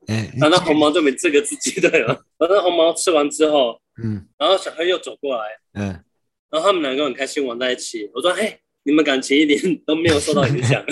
[0.07, 0.33] 哎。
[0.39, 2.15] 然后那红毛就没资格吃鸡腿了。
[2.39, 4.27] 然后那红毛吃完之后，嗯。
[4.39, 5.89] 然后小黑又走过来，嗯。
[6.51, 8.11] 然后他们两个很开心玩在一起。
[8.15, 10.83] 我说：“嘿，你们感情一点都没有受到影响。”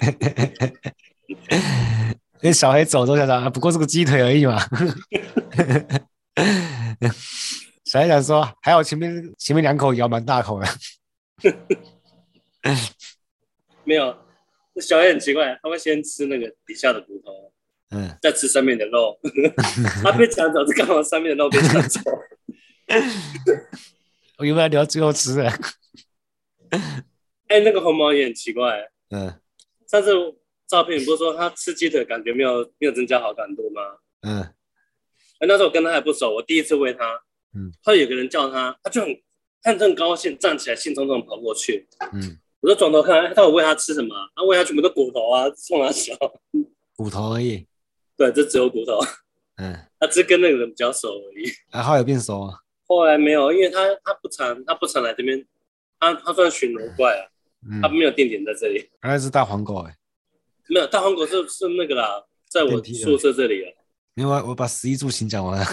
[2.43, 4.59] 因为小黑走之后想想，不过是个鸡腿而已嘛。
[7.85, 10.67] 小黑想说，还好前面前面两口咬蛮大口的，
[13.85, 14.15] 没有。
[14.81, 17.53] 小黑很奇怪，他会先吃那个底下的骨头，
[17.91, 19.19] 嗯，再吃上面的肉。
[20.03, 22.01] 他被抢走，是刚好上面的肉被抢走。
[24.39, 25.49] 我有没有留最后吃的？
[27.49, 28.91] 哎、欸，那个红毛也很奇怪。
[29.11, 29.41] 嗯，
[29.89, 30.11] 上次
[30.67, 33.81] 照片你不是说他吃鸡腿感觉没有没有增加好感度吗？
[34.23, 37.05] 嗯，哎，那时候我跟他还不熟，我第一次喂他，
[37.55, 39.23] 嗯，后来有个人叫他，他就很
[39.63, 44.13] 他很高兴，站起来兴冲冲跑过去，嗯，我就转头看，他有喂他吃什么？
[44.35, 46.13] 他喂他全部都骨头啊，冲他笑，
[46.97, 47.65] 骨头而已。
[48.19, 48.99] 对，这只有骨头。
[49.59, 51.49] 嗯， 他只跟那个人比较熟而已。
[51.71, 52.59] 还好有变熟啊？
[52.89, 55.47] 后来没有，因为他他不常他不常来这边，
[56.01, 57.31] 他他算巡逻怪啊，
[57.71, 58.79] 嗯、他没有定点在这里。
[59.05, 59.97] 原来是大黄狗哎、欸，
[60.75, 63.71] 没有大黄狗是是那个啦，在我宿舍这里啊。
[64.15, 65.65] 另外我把十一住行讲完了。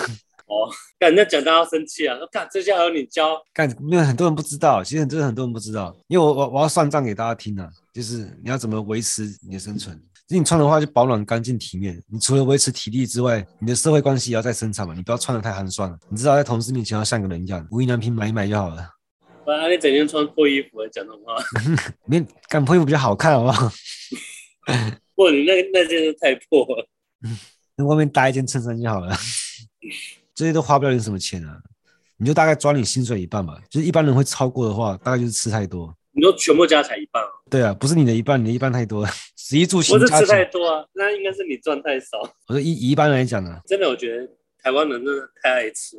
[0.45, 2.17] 哦，干那讲到要生气啊！
[2.17, 9.99] 说干这下有你教干，没有很多人不知道，其实真的很多人不知道，因为我我我要算账给大家听啊，就是你要怎么维持你的生存。
[10.29, 12.01] 你穿的话就保暖、干净、体面。
[12.07, 14.93] 你除了维持体力之外，你的社会关系也要在生产嘛。
[14.95, 15.95] 你不要穿的太寒酸了。
[16.09, 18.77] 你知道在同事面前要像个人一样，无印良品买一买就好了。
[19.45, 21.35] 啊，你整天穿破衣服来讲的话，
[22.07, 23.69] 你干破衣服比较好看，好不好？
[25.13, 26.87] 不，你那那件是太破了。
[27.75, 29.15] 那外面搭一件衬衫就好了。
[30.35, 31.57] 这些都花不了你什么钱啊，
[32.17, 33.59] 你就大概抓你薪水一半吧。
[33.69, 35.95] 就是一般人会超过的话，大概就是吃太多。
[36.15, 37.29] 你说全部加起来一半啊？
[37.49, 39.09] 对啊，不是你的一半，你的一半太多了。
[39.35, 42.19] 食衣住行，我是吃太多啊，那应该是你赚太少。
[42.47, 44.29] 我说一一般来讲呢，真的，我觉得
[44.61, 45.97] 台湾人真的太爱吃。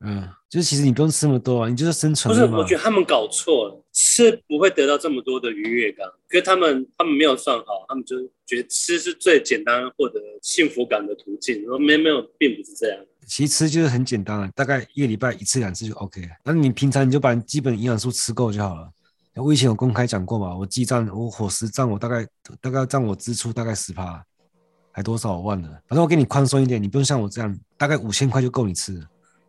[0.00, 2.32] 嗯，就是其实你不用吃那么多啊，你就是生存。
[2.32, 6.06] 不是，我觉得他们搞错了，吃不会得到这么多的愉悦感。
[6.28, 11.62] 可是他们他们没有算好，他们就觉得吃是最简单获得幸福感的途径。
[11.62, 12.98] 然后没没有，并不是这样。
[13.28, 16.28] 其实吃就是很简单啊，大概一个礼拜一次两次就 OK。
[16.42, 18.90] 那你平常你就把基本营养素吃够就好了。
[19.34, 22.26] 我以前有公开讲过嘛，我记账，我伙食占我大概
[22.60, 24.20] 大概占我支出大概十趴，
[24.90, 25.68] 还多少我忘了。
[25.86, 29.00] 反正我给你宽松一点，你不用像我这样，大概五千块就够你吃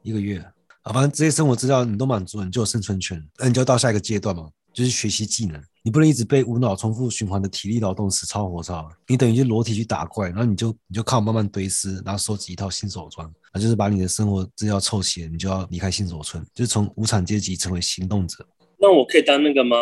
[0.03, 0.37] 一个月。
[0.83, 3.19] 啊，反正这些生活资料你都满足了，你就有生存权。
[3.39, 5.59] 那你就到下一个阶段嘛，就是学习技能。
[5.89, 18.47] 你不能一直被无脑重复循环的体力劳动死操活操，你等于就裸体去打怪，然后你就你就靠慢慢堆尸，然后收集一套新手装，那就是把你的生活资料凑齐了，你就要离开新手村，就是从无产阶级成为行动者。
[18.77, 19.77] 那我可以当那个吗？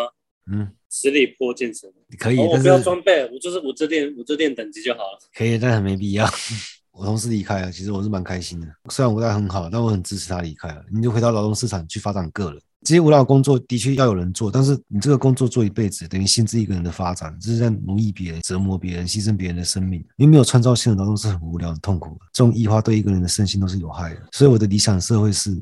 [0.49, 5.19] 嗯，十里坡剑神可以，哦、我不要装备，我就是武则天武则天等级就好了。
[5.35, 6.25] 可以，但很没必要。
[6.95, 8.67] 我同事离开了，其实我是蛮开心的。
[8.89, 10.85] 虽然我待很好，但我很支持他离开了。
[10.89, 12.61] 你就回到劳动市场去发展个人。
[12.83, 19.99] 这些无脑工作的确要有人做，但是你这个工作做一辈子，等于限制一个人的发展，这是在奴役别人、折磨别人、牺牲别人的生命。
[20.17, 22.25] 因为没有创造性的劳动是很无聊、很痛苦的。
[22.33, 24.21] 这种异化对一个人的身心都是有害的。
[24.31, 25.57] 所以我的理想社会是。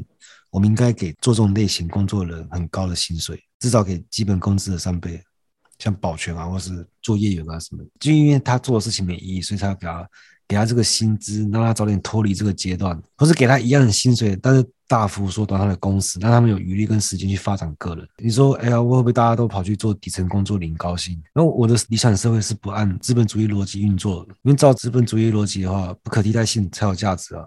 [0.51, 5.21] 我们应该给做这种类型工作的人很高的薪水，至少给基本工资的三倍，
[5.80, 7.84] 像保全啊，或是做业员啊什么。
[7.99, 10.08] 就因为他做的事情没意义，所以他要给他
[10.47, 18.08] 给他这个薪资，让他早点脱离这个阶段，或是给他一样的薪水，但是大幅缩短他的工时，让他们有余力跟时间去发展个人。
[18.17, 21.19] 你说，哎呀，会不会大家都跑去做底层工作领高薪？
[21.34, 27.45] 那我的理想社会是不按资本主义逻辑运作的，因为照资本主义逻辑的话，不可替代性才有价值啊。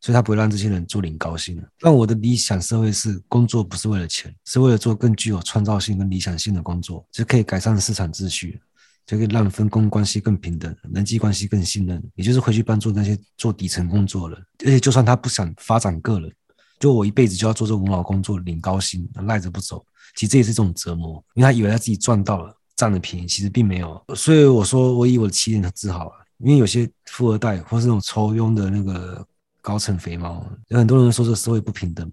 [0.00, 1.62] 所以他不会让这些人做领高薪的。
[1.80, 8.60] 但我的理想社会是工作不是为了钱，是为了做更具有创造性跟理想性的工作，就可以改善市场秩序，
[9.08, 12.00] 就可以让分工关系更平等，人际关系更信任。
[12.14, 16.32] 也就是回去帮助那些做底层工作的人，而且就算他不想发展个人，
[16.78, 24.00] 就我一辈子就要做这无脑工作领高薪，赖着不走，其实这也是一种折磨，因为他以为他自己赚到了，占了便宜，其实并没有。
[24.14, 29.26] 所以我说我以我的起点自豪啊，因为有些富二代或是那种抽佣的那个。
[29.60, 32.10] 高层肥猫，有很多人说这社会不平等，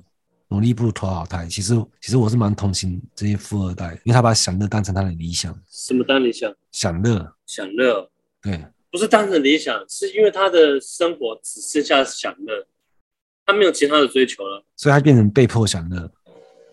[0.50, 1.46] 努力不如投好胎。
[1.48, 5.58] 其实，其实我是蛮同情这些富二代，因为他把享乐当成他的理想。
[5.70, 6.54] 什么当理想？
[6.72, 7.36] 享乐。
[7.46, 8.10] 享乐。
[8.42, 12.68] 对，不是当成理想，是因为他的生活只剩下享乐，
[13.46, 16.12] 他没有其他的追求了，所以他变成被迫享乐。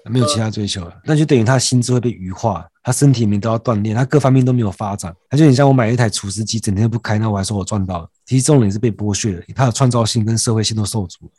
[0.06, 5.14] 没有其他追求了，那就等于他的心智会被愚化，他身体里面都要锻炼，他各方面都没有发展。
[5.30, 8.10] 他就很像我买了一台除湿机，整天不开，那我还说我赚到了。
[8.26, 11.30] 其实这种人是被剥削的，他的创造性跟社会性都受阻，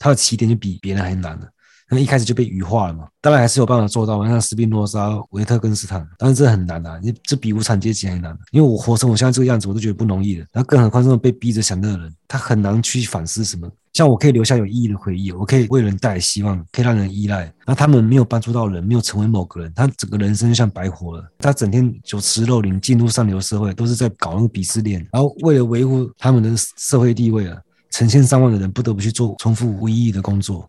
[0.00, 1.48] 他的起点就比别人还难了。
[1.90, 8.36] 那一开始就被羽化了嘛，当然还是有办法做到，像斯宾诺莎、维特根斯坦，但是这很难啊，你这比无产阶级还难。
[8.50, 13.66] 因为我活成我现在这个样子，我都觉得不容易了，然后更何况这种被逼着享乐的人，他很难去反思什么。
[13.94, 17.52] 像我可以留下有意义的回忆，我可以为人带来希望，可以让人依赖。
[17.66, 21.24] 那他们没有帮助到人，没有成为某个人，他整个人生就像白活了。
[21.38, 27.56] 他整天酒池肉林，进入上流社会，都是在搞那个鄙视链，然后为了维护他们的社会地位啊，
[27.90, 30.68] 成千上万的人不得不去做重复无意义的工作。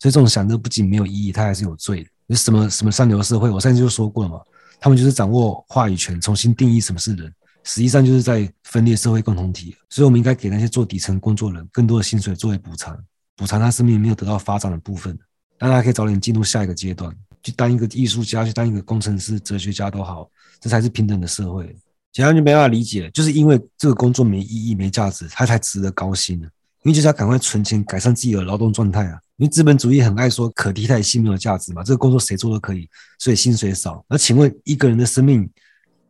[0.00, 2.10] 所以这种享乐不仅没有意义，它还是有罪的。
[2.26, 3.48] 有什么什么上流社会？
[3.50, 4.40] 我上次就说过了嘛，
[4.80, 7.32] 他们就是掌握话语权，重新定义什么是人，
[7.64, 9.76] 实际上就是在分裂社会共同体。
[9.90, 12.98] 所以，我们应该给那些做底层工作人更多的薪水作为补偿，
[13.36, 15.18] 补偿他生命没有得到发展的部分，
[15.58, 17.14] 让他可以早点进入下一个阶段。
[17.42, 20.28] 去当一个艺术家，去当一个工程师、哲学家都好，
[20.60, 21.76] 这才是平等的社会。
[22.12, 26.48] 其他就没办法理解，就是因为这个工作没意义、没价值，他才值得高薪呢。
[26.82, 29.18] 因为就是要赶快存钱，改善自己的劳动状态啊。
[29.40, 32.86] 因为资本主义很爱说可替代性没有价值嘛，这个工作谁做都可以，
[33.18, 34.04] 所以薪水少。
[34.06, 35.48] 那请问一个人的生命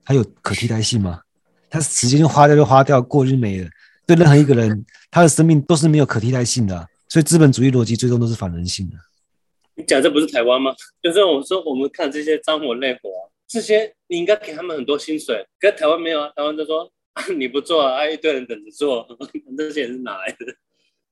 [0.02, 1.20] 还有可替代性吗？
[1.70, 3.70] 他时间就花掉就花掉，过就没了。
[4.04, 6.88] 对任何一个人，他的生命都是没有可替代性的。
[7.08, 8.96] 所以资本主义逻辑最终都是反人性的。
[9.76, 10.74] 你讲这不是台湾吗？
[11.00, 13.08] 就是我说我们看这些脏活累活，
[13.46, 16.90] 这些你应该给他们很多薪水，可是台湾没有啊，台湾就说，
[17.38, 19.06] 你不做啊，一堆人等着做，
[19.56, 20.36] 这些人是哪来的？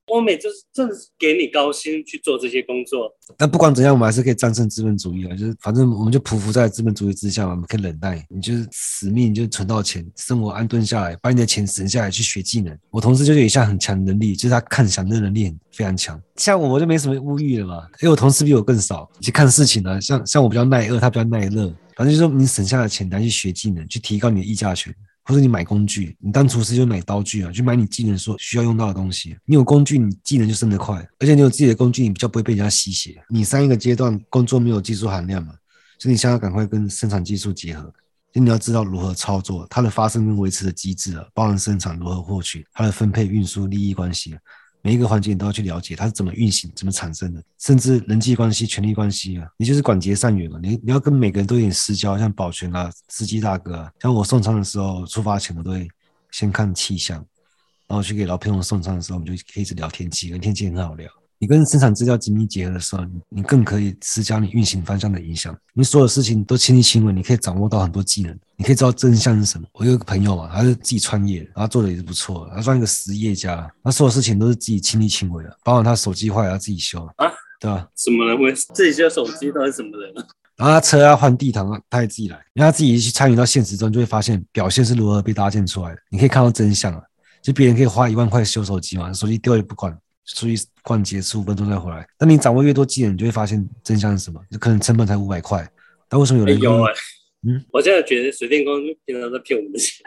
[0.08, 3.10] 欧美就是正给你高薪去做这些工作。
[3.36, 5.36] 但不管怎样，我们还是可以战胜资本主义啊！
[5.36, 8.24] 就是反正我们就匍匐在资本主义之下，我们可以忍耐。
[8.28, 12.76] 你就是死命，就存到钱，生活安顿下来，把你的钱省下来去学技能。
[12.90, 16.20] 我同事就有一项很强能力，就是他看想的能力很非常强。
[16.36, 19.08] 像我，我就没什么物欲了嘛，因为我同事比我更少。
[19.20, 21.72] 去看事情呢，像像我比较耐饿，他比较耐热。
[21.96, 24.94] 反正就是说，你省下的钱拿去学技能，去提高你的议价权。
[25.28, 29.36] 不是你买工具，你当厨师就买刀具啊，去买你技能所需要用到的东西。
[29.44, 33.22] 你有工具，你技能就升得快，而且你有自己的工具，你比较不会被人家吸血。
[33.28, 35.52] 你上一个阶段工作没有技术含量嘛，
[35.98, 37.92] 所以你现在赶快跟生产技术结合，
[38.32, 44.34] 就你要知道如何操作它的发生跟维持的机制啊，包含生产如何获取它的分配、运输、利益关系。
[44.82, 50.58] 每一个环节你都要去了解它是怎么运行、怎么产生的，甚至人际关系、权力关系啊，你就是广结善缘嘛。
[50.62, 55.88] 你你要跟每个人都有点私交，像保全啊、司机大哥啊，像我送餐的时候，出发前我都会
[56.30, 57.18] 先看气象，
[57.86, 61.10] 然后去给老朋友送餐的时候，我们就可以一直聊天气，跟天气很好聊。
[61.40, 65.56] 你跟生产资料紧密结合的时候，你更可以施加你运行方向的影响。
[65.72, 69.66] 你所有事情都亲力亲为，你可以掌握到很多技能，你可以知道真相是什么。
[69.72, 73.70] 我有一个朋友嘛，他是自己创业，然后做的也是不错，他算一个实业家。
[73.84, 77.86] 他所有事情都是自己亲力亲为的，包括他手机坏了他自己修啊，对吧？
[77.94, 79.52] 什么人会自己修手机？
[79.52, 80.12] 到底什么人？
[80.58, 86.00] 然后他车要换地毯，他也自己来，因为他自己去参与到现实中，就会发现表现是如何被搭建出来的。
[86.10, 87.00] 你可以看到真相啊，
[87.40, 89.96] 就别人可以花一万块修手机嘛，手机丢也不管。
[90.34, 94.40] 出去逛街十五分钟再回来，那你掌握越多技能，你就会发现真相是什么？
[94.50, 95.66] 就可能成本才五百块，
[96.08, 96.74] 但为什么有人愿意？
[96.74, 96.92] 欸、
[97.48, 100.04] 嗯，我现在觉得水电工平常在骗我们的钱，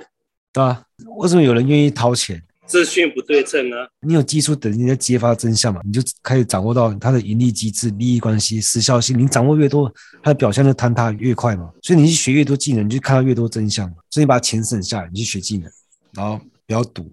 [0.53, 0.83] 对啊，
[1.17, 2.41] 为什么有人愿意掏钱？
[2.67, 3.89] 资讯不对称啊！
[3.99, 5.81] 你有技术等人家揭发真相嘛？
[5.83, 9.17] 你就开始掌握到它的盈利机制、利益关系、时效性。
[9.17, 11.69] 你掌握越多，它的表现就坍塌越快嘛。
[11.81, 13.95] 所以你去学越多技能，你就看到越多真相嘛。
[14.09, 15.69] 所以你把钱省下来，你去学技能，
[16.13, 17.11] 然后不要赌。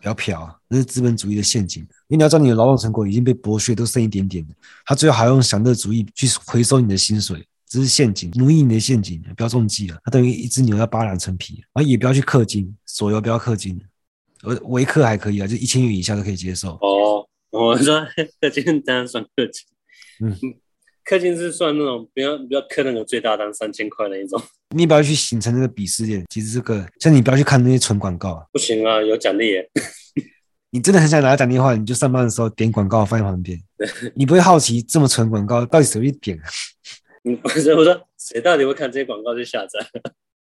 [0.00, 1.82] 不要嫖，那是资本主义的陷阱。
[1.82, 4.54] 因为你要知道，你的劳动成果已经被剥削，都剩一点点的。
[4.84, 9.22] 他最后还要用享乐主义去回收你的薪水，这是陷阱，奴役你的陷阱。
[9.36, 11.62] 不要中计了，他等于一只牛要扒两层皮。
[11.72, 13.80] 然后也不要去氪金，手游不要氪金，
[14.42, 16.72] 呃，维氪还可以啊，就一千元以下都可以接受。
[16.80, 18.06] 哦，我说
[18.40, 20.54] 氪金当然算氪金，嗯。
[21.08, 24.42] 氪金是算那种不要不要氪那个最大单三千块的一种。
[24.74, 26.24] 你不要去形成那个鄙视链。
[26.28, 29.70] 其实这个像你不要去看那些纯广告啊，不行啊，有奖励耶。
[30.76, 33.58] 你真的很想拿它打电话，你就上班的时候点广告放在旁边。
[34.14, 36.38] 你不会好奇这么蠢广告到底谁会点？
[36.44, 36.44] 啊
[37.42, 39.80] 不是我说谁到底会看这些广告去下载？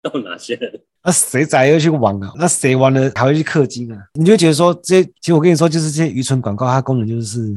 [0.02, 0.82] 到哪些人？
[1.02, 2.34] 那谁宅又去玩啊？
[2.38, 3.98] 那谁玩了还会去氪金啊？
[4.16, 7.54] 你就觉得说这些，其实我跟你说，就是这些愚蠢广告，它功能就是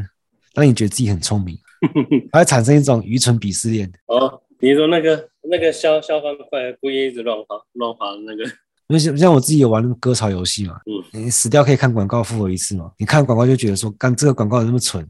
[0.54, 1.58] 让你觉得自己很聪明。
[2.30, 3.90] 它会产生一种愚蠢鄙视链。
[4.06, 8.44] 哦，你说那个那个消消防块故意一直乱划乱滑的那个，
[8.90, 10.74] 因为像像我自己有玩那个割草游戏嘛，
[11.14, 12.90] 嗯，你死掉可以看广告复活一次嘛。
[12.98, 15.00] 你看广告就觉得说，干这个广告有那么蠢，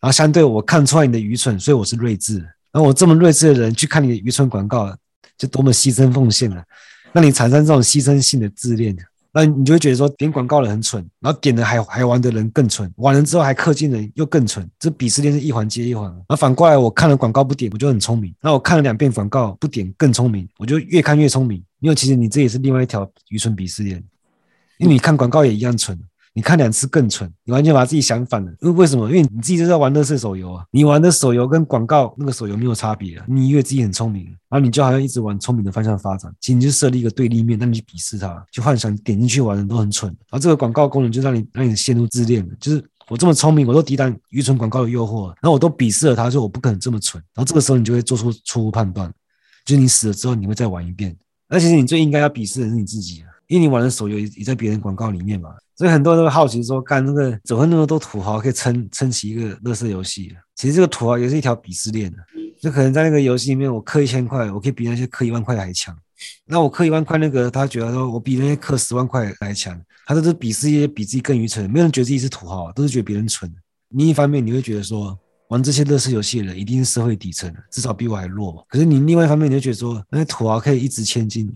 [0.00, 2.38] 然后相对我看出来你的愚蠢，所以我是睿智。
[2.72, 4.96] 然后我这么睿智的人去看你的愚蠢广告，
[5.36, 6.64] 就多么牺牲奉献了，
[7.12, 8.96] 让你产生这种牺牲性的自恋。
[9.40, 16.06] 那你就会觉得说，点广告的人很蠢，然后点了还还玩的人更蠢，玩了之后还氪金的人又更蠢，这鄙视链是一环接一环。
[16.06, 21.62] 然后反过来，我看了广告不点，我就很聪明；那我看了两遍广告不点，更聪明，我就越看越聪明。
[21.78, 24.02] 因为其实你这也是另外一条愚蠢鄙视链，
[24.78, 25.96] 因为你看广告也一样蠢。
[26.38, 28.48] 你看两次更蠢，你完全把自己想反了。
[28.60, 29.08] 因为为什么？
[29.08, 33.24] 因为你自己就在玩乐色手游啊，你玩的手游跟广告那个手游没有差别啊。
[33.26, 40.08] 你以为自己很聪明，然后你就好像一直往聪明的方向发展，其实你就设立一个对立面，让你去鄙视它，就幻想点进去玩的都很蠢。
[40.30, 47.20] 然后这个广告功能就让你让你陷入自恋了，就是我这么聪明，我都抵挡愚蠢广告的诱惑，然后我都鄙视了他，说我不可能这么蠢。
[47.34, 49.12] 然后这个时候你就会做出错误判断，
[49.64, 51.16] 就是你死了之后你会再玩一遍。
[51.48, 55.50] 而其实你最应该要鄙视的是你自己，因为你玩的手游也在别人广告里面嘛。
[55.76, 60.34] 所以很多人都会好奇说，干那个怎么那么多土豪可以撑撑起一个乐色游戏？
[60.54, 62.18] 其实这个土豪也是一条鄙视链的。
[62.60, 65.96] 就可能在那个游戏里面，我氪一千块，我可以比那些氪一万块的还强。
[66.44, 69.80] 那我氪一万块，那个他觉得说我比那些氪十万块还强。
[70.04, 71.70] 他都是鄙视一些比自己更愚蠢。
[71.70, 73.48] 没有人觉得自己是土豪，都是觉得别人蠢。
[73.90, 75.16] 另一方面，你会觉得说，
[75.50, 78.62] 玩这些乐色游戏的人一定是社会底层，至少比我还弱嘛。
[78.68, 81.54] 可是你另外一方面，你就觉得说，那些土豪可以一掷千金，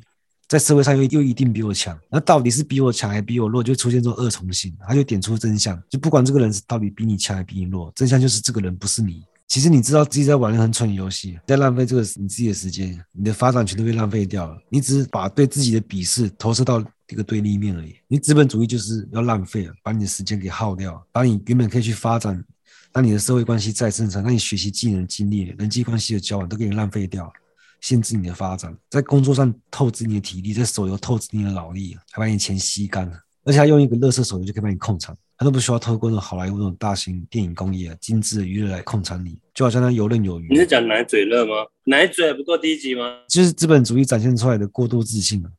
[0.53, 9.25] 在社会上又又一定比我强，那到底是比我强还比我弱，就出现这种二重性，他就点出真相，就不管这个人是到底比你强还比你弱，真相就是这个人不是你。
[9.49, 14.55] 其实你知道自己在玩很蠢的游戏，在浪费这个你自己的时间，你的发展全都被浪费掉了。
[14.69, 17.95] 你只是把对自己的鄙视投射到这个对立面而已。
[18.07, 22.45] 你资本主义就是要浪费了，把你的时间给耗掉，把你原本可以去发展，
[22.93, 27.33] 让你的社会关系再生产，让你学习技能、经历、人际关系的交往都给你浪费掉了，
[27.83, 33.13] 限制你的发展，在工作上透支你的体力，在手游透支你的脑力，还把你钱吸干了，
[33.45, 35.15] 而且还用一个乐色手游就可以把你控场。
[35.37, 40.47] 他都不需要透过那种好莱坞那种大型电影工业啊、精致的娱乐来控场你，就好像他游刃有余。
[40.49, 41.67] 你是讲奶嘴乐吗？
[41.87, 43.03] 奶嘴不够低级吗？
[43.29, 45.51] 就是资本主义展现出来的过度自信啊。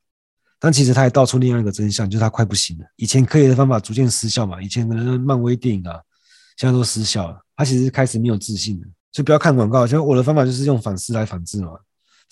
[0.57, 2.85] 但其实他也道出另外一个真相，就是他快不行了。
[2.95, 5.99] 以前科学的方法逐渐失效嘛，以前可能漫威电影啊，
[6.55, 7.37] 现在都失效了。
[7.57, 9.85] 他其实开始没有自信了，所以不要看广告。
[9.85, 11.71] 像我的方法就是用反思来反制嘛。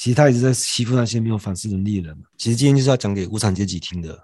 [0.02, 2.18] 其实他一直在欺负那些没有反思能力的人。
[2.36, 4.20] 其实今天就是要讲给无产阶级听的。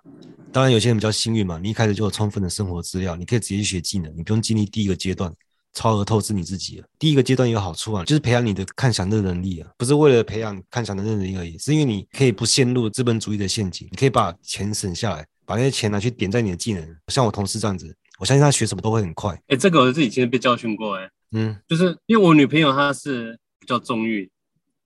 [0.51, 5.31] 当然，有些人比较幸运嘛，你一开始就有充分的生活资料，你可以直接去学技能，你不用经历第一个阶段
[5.73, 6.87] 超额透支你自己了。
[6.97, 16.83] 第一个阶段有好处啊，就是培养你的看享乐能力啊，不是为了培养看享乐能力而已，是因为你可以不陷入资本主义的陷阱，你可以把钱省下来，把那些钱拿去点在你的技能。
[17.09, 19.35] 像我同事这样子，我相信他学什么都会很快。
[19.35, 24.27] 哎、欸，这个我自己其实被教训过、欸，哎，嗯，就是因为我女朋友她是比较纵欲，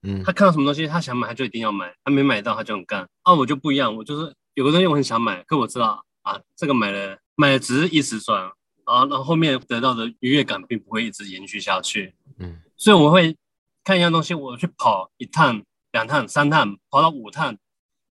[0.03, 3.07] 嗯，他看到什么东西他想买，他就一定要买，他没买到他就很干。
[3.21, 6.05] 啊，我就不一样，我就是有个东西我很想买，可我知道。
[6.23, 8.51] 啊，这个买了买了只是一时爽，
[8.83, 12.13] 啊，然后后面得到的愉悦感并不会一直延续下去。
[12.37, 13.35] 嗯，所以我会
[13.83, 17.57] 看一样东西，我去跑一趟、两趟、三趟，跑到五趟，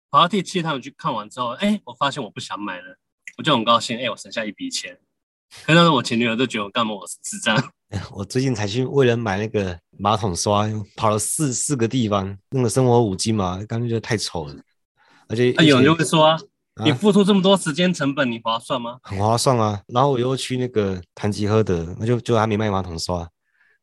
[0.09, 2.97] 跑到第七趟我去看完之后，哎，我发现我不想买了，
[3.37, 4.99] 我就很高兴，哎，我省下一笔钱。
[5.67, 7.55] 可是我前女友都觉得我干嘛我是智障。
[8.11, 14.55] 我最近才去为了买那个马桶刷，跑了四四个地方，那个生活五金嘛，感觉觉得太丑了，
[15.27, 16.37] 而且有人就会说。
[16.85, 18.97] 你付出这么多时间成本，你划算吗？
[19.03, 19.79] 很划算啊！
[19.87, 23.19] 然后我又去那个唐吉诃德，那就就还没卖马桶刷，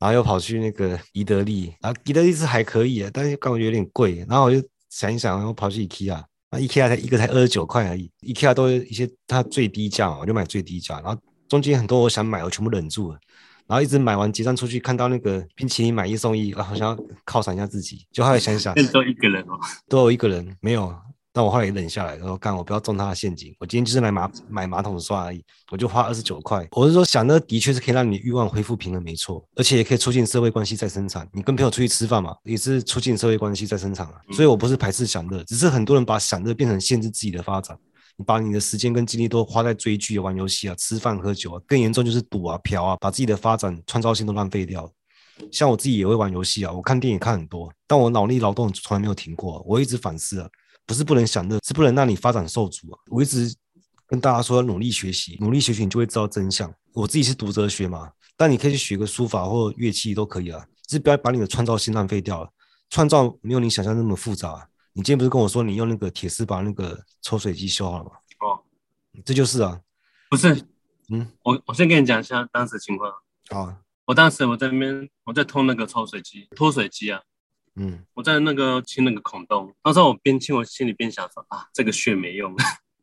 [0.01, 4.25] 然后又跑去那个宜得利，然后宜得利是还可以啊，但是感觉有点贵。
[4.27, 10.99] 然后我就想一想，然后跑去 IKEA，那 IKEA 才一个才二十九块而已，IKEA 都一些它最低价嘛，我就买最低价。
[11.01, 13.19] 然后中间很多我想买，我全部忍住了，
[13.67, 20.95] 然后一直买完结账出去，看到那个冰淇淋买一送一，啊，好像要犒赏一下自己，就后来想想，都一个人哦， 都有一个人没有。
[21.31, 23.55] 但我后来也忍下来，然后干，我不要中他的陷阱。
[23.61, 26.67] 我今天就是来马买马桶刷而已，我就花二十九块。
[26.73, 31.29] 我是说，想的的确是可以让你欲望恢复平衡，没错，而且也可以促进社会关系再生产。
[31.33, 34.15] 你跟朋友出去吃饭嘛，也是促进社会关系再生产啊。
[34.33, 37.79] 所以我不是排斥享乐，只是很多人把享乐变成限制自己的发展。
[38.25, 44.91] 把你的时间跟精力都花在追剧、玩游戏啊、吃饭喝酒啊，更严重就是赌啊、嫖啊，把自己的发展创造性都浪费掉。
[45.53, 50.49] 像我自己也会玩游戏啊，我看电影看很多，但我脑力劳动从来没有停过，我一直反思啊。
[50.87, 52.99] 不是不能享乐，是不能让你发展受阻啊！
[53.11, 53.55] 我一直
[54.07, 56.73] 跟大家说，要努力学习，努力学习，你就会知道真相。
[56.95, 58.09] 我自己是读哲学嘛，
[58.39, 62.49] 但你可以去学个书法或乐器都可以啊，是不要把你的创造性浪费掉了。
[62.89, 64.67] 创造没有你想象那么复杂啊。
[64.99, 68.11] 你今天不是跟我说你用那个铁丝把那个抽水机修好了吗？
[68.41, 68.61] 哦，
[69.25, 69.81] 这就是啊，
[70.29, 70.61] 不是，
[71.11, 73.15] 嗯，我我先跟你讲一下当时情况。
[73.49, 73.77] 好，
[74.07, 77.23] 我当时我在那边我在通那个抽水机脱水机啊。
[77.77, 82.53] 嗯，我在那个清那个孔洞，当时我边清，我心里边想说啊，这个血没用，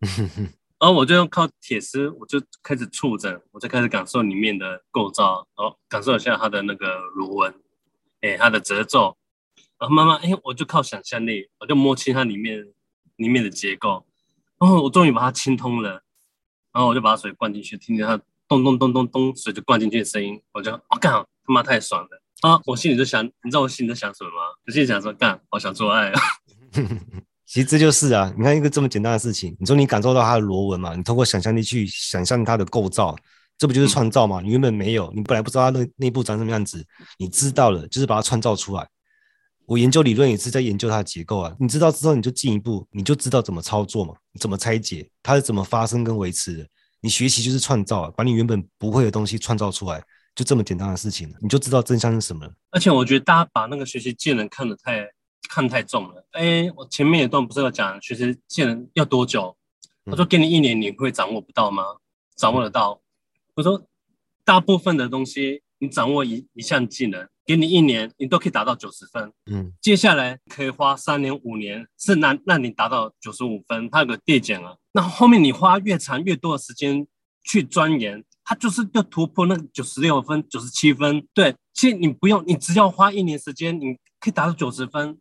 [0.78, 7.56] 然后我就用靠铁丝，我就开始触诊，我就开始感受里面的构造，然后感受一下它的那个螺纹，
[8.20, 9.16] 哎，它的褶皱，
[9.80, 12.66] 然后慢慢，哎，我就靠想象力，我就摸清它里面
[13.18, 14.06] 里面的结构，
[14.60, 16.02] 然后我终于把它清通了，
[16.72, 18.18] 然后我就把水灌进去，听见它
[18.48, 22.22] 咚咚咚咚咚，水就灌进去的声音，我就，我干，他妈太爽了。
[22.42, 22.60] 啊！
[22.66, 24.36] 我心里就想，你知道我心里在想什么吗？
[24.68, 26.22] 我心里想说，干，好想做爱啊！
[27.48, 33.16] 其实这就是啊，你看一个这么简单的事情，你说你感受到它的螺纹嘛，你通过想象力去想象它的构造，
[33.58, 34.42] 这不就是创造嘛？
[34.42, 36.86] 你原本没有，你本来不知道它内内部长什么样子，
[37.18, 38.88] 你知道了，就是把它创造出来。
[39.66, 46.68] 我研究理论也是在研究它的结构啊，你知道之后，你就进一步，你就知道怎么操作嘛，怎么拆解，它是怎么发生跟维持的。
[47.01, 50.03] 你学习就是创造啊，把你原本不会的东西创造出来。
[50.36, 52.53] 就这么简单的事情了，你就知道真相是什么了。
[52.70, 55.07] 而且我觉得大家把那个学习技能看得太
[55.49, 56.28] 看太重了。
[56.32, 59.55] 哎，我前面一段不是有讲学习技能要多久？
[60.03, 61.84] 我说给你一年，你会掌握不到吗？
[62.36, 62.99] 掌握得到。
[63.53, 63.82] 我说
[64.43, 69.32] 大部分的东西，你掌握一一项技能，给你一年，你都可以达到九十分。
[69.52, 74.76] 嗯，接下来可以花三年、五年，是难让你达到九十五分，它有个递减啊。
[74.93, 77.06] 那后面你花越长越多的时间
[77.43, 78.24] 去钻研。
[78.48, 81.28] 它就是要突破那个九十六分、九十七分。
[81.34, 85.18] 对，其实你不用，你只要花一年时间，你可以达到九十分。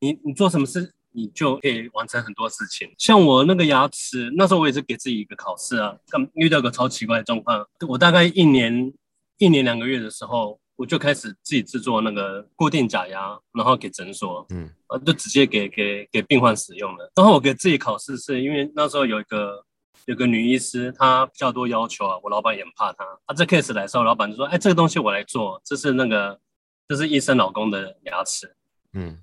[0.00, 2.92] 你你做什么事，你就可以完成很多事情。
[2.98, 7.66] 像我那个牙齿，那时候我也是给自己一个考试啊，刚遇到个超奇怪的状况。
[7.88, 8.92] 我大概一年
[9.38, 17.10] 一年两个月的时候，我就开始自己制作那个固定假牙，然后给诊所，嗯，啊就直接给给给病患使用了。
[17.16, 19.64] 然后我给自己考试，是因为那时候有一个
[20.04, 23.04] 有个女医师，她比较多要求啊，我老板也很怕她。
[23.26, 26.38] 啊这 case 来的时候，老板就说：“哎，这个东西我来做，这是那个
[26.86, 28.54] 这是医生老公的牙齿。”
[28.94, 29.20] 嗯。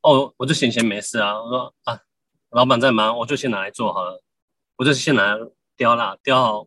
[0.00, 1.38] 哦，我就闲闲没事啊。
[1.38, 2.00] 我说啊，
[2.50, 4.22] 老板在忙，我就先拿来做好了。
[4.76, 5.46] 我就先拿来
[5.76, 6.66] 雕啦，雕好。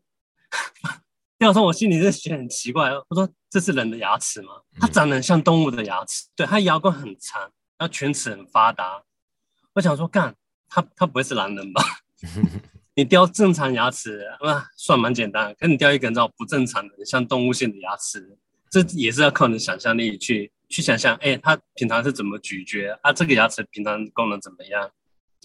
[1.37, 2.91] 雕的时候，我心里就觉得很奇怪。
[2.91, 4.49] 我说这是人的牙齿吗？
[4.79, 7.41] 它长得很像动物的牙齿，对，它牙根很长，
[7.77, 9.03] 然后犬齿很发达。
[9.73, 10.35] 我想说，干，
[10.67, 11.81] 他他不会是狼人吧？
[12.95, 15.55] 你雕正常牙齿啊，算蛮简单。
[15.59, 18.37] 可你雕一根这种不正常的，像动物性的牙齿，
[18.71, 20.51] 这也是要靠你的想象力去。
[20.69, 23.13] 去想象，哎、欸，他平常是怎么咀嚼啊？
[23.13, 24.91] 这个牙齿平常功能怎么样？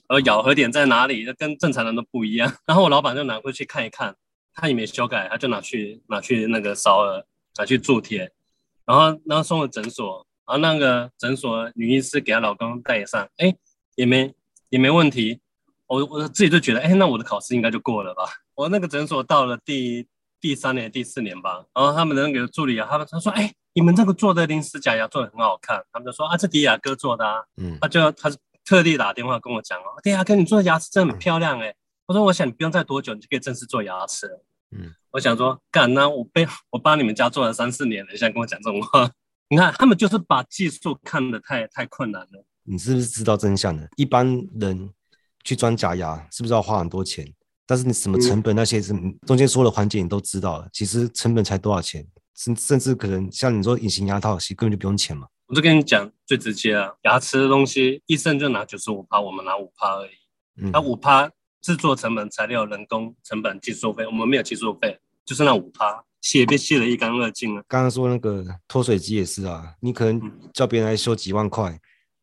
[0.09, 1.24] 而咬合点在哪里？
[1.34, 2.53] 跟正常人都不一样。
[2.66, 4.16] 然后我老板就拿过去看一看，
[4.55, 7.26] 他也没修改，他就拿去拿去那个烧了，
[7.59, 8.30] 拿去铸铁，
[8.84, 13.57] 然后然后送了诊所，然后那个诊所女医师给她老公戴上，哎、欸，
[13.94, 14.34] 也没
[14.68, 15.40] 也没问题。
[15.86, 18.24] 我我自己就觉得，哎、欸，那我的考试应该就过了吧？
[18.55, 20.07] 我那个诊所到了第
[20.40, 23.55] 第三年、第四年吧，然后他们的那个助理啊，他们他说，哎、欸。
[23.74, 28.30] 你们这个做的临时假牙做的很好看，他们就说啊，这迪亚哥做的啊，嗯，他就他
[28.66, 31.76] 特地打电话跟我讲哦，迪亚哥，你做的牙齿真的很漂亮哎、欸，
[32.07, 39.11] 我说我想你不用再多久，你就可以正式做牙齿了，嗯，我想说干，那我被我帮你们家做了三四年了，你现在跟我讲这种话，
[39.48, 42.44] 你看他们就是把技术看得太太困难了。
[42.64, 43.88] 你是不是知道真相的？
[43.96, 44.26] 一般
[44.61, 44.90] 人
[45.44, 47.26] 去装假牙是不是要花很多钱？
[47.66, 48.92] 但是你什么成本那些是
[49.26, 52.07] 中间所有的环节你都知道了，其实成本才多少钱？
[52.34, 55.28] 甚甚至可能像你说隐形牙套，其实根本就不用钱嘛。
[55.46, 60.11] 我就跟你讲最直接啊，牙齿的东西，医生就拿九十五趴，我们拿五趴而已。
[60.62, 61.30] 嗯，那五趴
[61.63, 67.63] 制作成本、材料、人工成本、技术费，我们没有技术费，就是那五趴，血被卸得一干二净了。
[67.69, 70.21] 刚刚说那个脱水机也是啊，你可能
[70.53, 71.81] 叫别人来修几万块，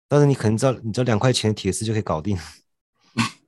[0.07, 2.37] 但是你可能知道，你这两块钱的铁丝就可以搞定。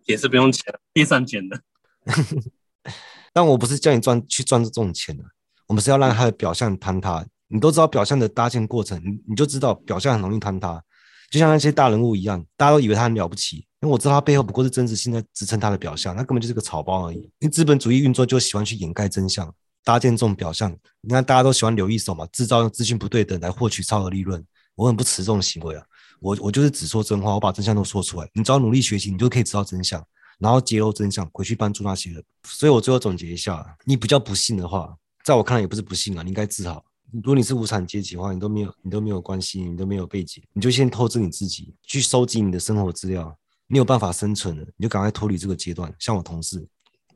[0.06, 0.64] 也是不用钱，
[0.94, 1.62] 地上捡的。
[3.34, 5.24] 但我不是叫你赚去赚这种钱的。
[5.68, 10.82] 我们是要让他的表象坍塌，你都知道表象的搭建过程，你你就知道表象很容易坍塌，
[11.30, 17.17] 就像那些大人物一样，大家都以为他很了不起，因为我知道他背后不过是真实性在支撑他的表象，他根本就是个草包而已。
[17.17, 19.53] 因为资本主义运作就喜欢去掩盖真相，
[19.84, 20.71] 搭建这种表象。
[21.01, 24.43] 你看大家都喜欢留一手嘛，制造用资讯不对等来获取超额利润。
[24.75, 25.84] 我很不耻这种行为啊，
[26.19, 28.29] 我我就是只说真话，我把真相都说出来。
[28.34, 30.03] 你只要努力学习，你就可以知道真相，
[30.38, 32.23] 然后揭露真相，回去帮助那些人。
[32.43, 34.95] 所以我最后总结一下，你比较不幸的话。
[35.25, 36.84] 在我看来也不是不幸啊，你应该自豪。
[37.11, 43.36] 如果你是无产阶级的话，你都没有，你都没有关系，你都没有背景，你就先透支你自己，去收集你的生活资料。
[43.72, 45.93] 你有办法生存了，你就赶快脱离这个阶段。
[45.97, 46.67] 像我同事，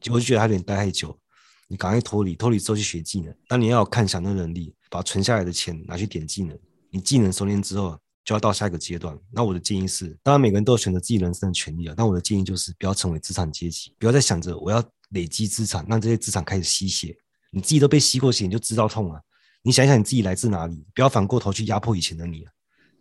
[0.09, 1.19] 我就觉得他有点待太久，
[1.67, 3.35] 你赶快脱离，脱离之后去学技能。
[3.49, 6.57] 当你要有看想的能力，把存下来的钱拿去点技能。
[6.89, 9.19] 你技能熟练之后，就要到下一个阶段。
[9.33, 11.93] 那我的建议是，当然每个人都有选择自己人生的权利啊。
[11.97, 17.13] 但我的建议就是，不要成为资产阶级，不要再想着我要累积资产，让这些资产开始吸血。
[17.51, 19.19] 你自己都被吸过血，你就知道痛啊！
[19.61, 22.51] 你想想你自己来自哪里，不要反过头去压迫以前的你啊！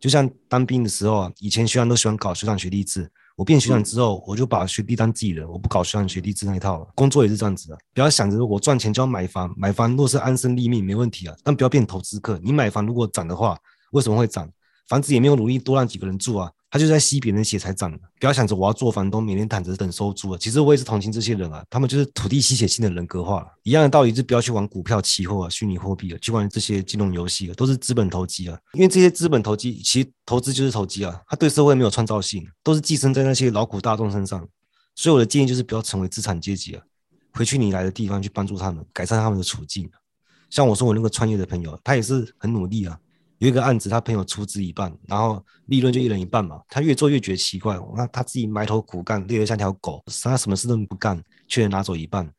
[0.00, 6.86] 就像当兵的时候啊，以前学长都喜欢搞学长学弟制，我变学长之后，我就把学弟当自己人，我不搞学长学弟制那一套了。
[6.94, 12.38] 工作也是这样子的，不要想着我赚钱就要买房，买房若是安身立命没问题啊，但不要变投资客。
[12.42, 13.58] 你买房如果涨的话，
[13.90, 14.48] 为什么会涨？
[14.88, 16.50] 房子也没有努力多让几个人住啊。
[16.74, 20.38] 他就在吸别人血才涨的，不要想着我要做房东，每天躺着等收租啊。
[20.40, 23.46] 其实我也是同情这些人啊，他们就是土地吸血性的人格化了。
[23.62, 28.58] 一样的道理，是不要去玩股票、期货啊、虚拟货币啊，去玩这些金融游戏啊，都是资本投机啊。
[28.72, 34.44] 因为这些资本投机，其实投资就是投机啊，他对社会没有创造性，都是寄生在那些劳苦大众身上。
[34.96, 36.82] 所以我的建议就是不要成为资产阶级啊，
[37.34, 39.88] 回去你来的地方去帮助他们，改善他们的处境。
[40.50, 42.98] 像我说我那个创业的朋友，他也是很努力啊。
[43.38, 46.60] 有一个案子，他朋友出资一半，然后利润就一人一半嘛。
[46.68, 52.30] 他越做越觉得奇怪，那他自己埋头苦干，累得像条狗，他什么事都不干，却拿走一半，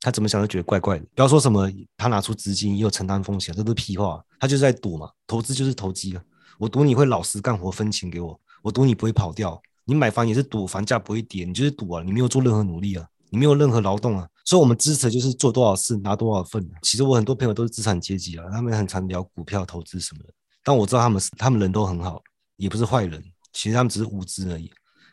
[0.00, 1.04] 他怎么想都觉得怪怪的。
[1.14, 4.24] 不要说什么他拿出资金也有承担风险，这都是屁话。
[4.40, 6.22] 他就是在赌嘛，投资就是投机啊。
[6.58, 9.60] 我赌你会老实干活分钱给我，我赌你不会跑掉。
[9.84, 14.28] 你买房也是赌房价不会跌，你就是赌啊，你没有做任何努力啊，你没有任何劳动啊。
[14.44, 16.68] 所以我们支持就是做多少事拿多少份。
[16.82, 20.32] 其实我很多朋友都是资产阶级啊，他们很常聊股票投资什么的。
[20.68, 22.22] 但我知道他们是，他们人都很好，
[22.56, 23.24] 也不是坏人。
[23.54, 24.64] 其实他们只是无知而已，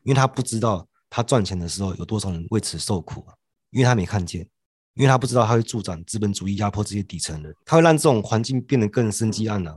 [0.03, 3.33] 因为他不知道他赚钱的时候有多少人为此受苦啊，
[3.69, 4.45] 因为他没看见。
[4.95, 9.73] 因为他不知道他会助长资本主义压迫这些底层人，他会让这种环境变得更生机盎然。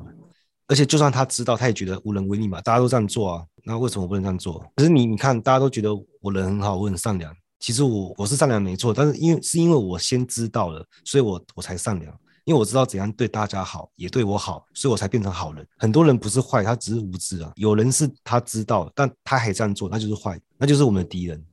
[0.66, 4.58] 而且就算他知道，他也觉得无能为力嘛，大家都这样做啊，那为什么不能这样做？
[4.74, 7.32] 可是你你看，大家都觉得我人很好，我很善良。
[7.60, 12.12] 其实我我是善良没错，但是因为是因为我先知道了，所以我我才善良。
[12.48, 15.68] 因为我知道怎样对大家好，也对我好，所以我才变成好人。
[15.76, 17.52] 很多人不是坏，他只是无知啊。
[17.56, 21.44] 有人是他知道，但他还这样做，那就是坏，那就是我们的敌人。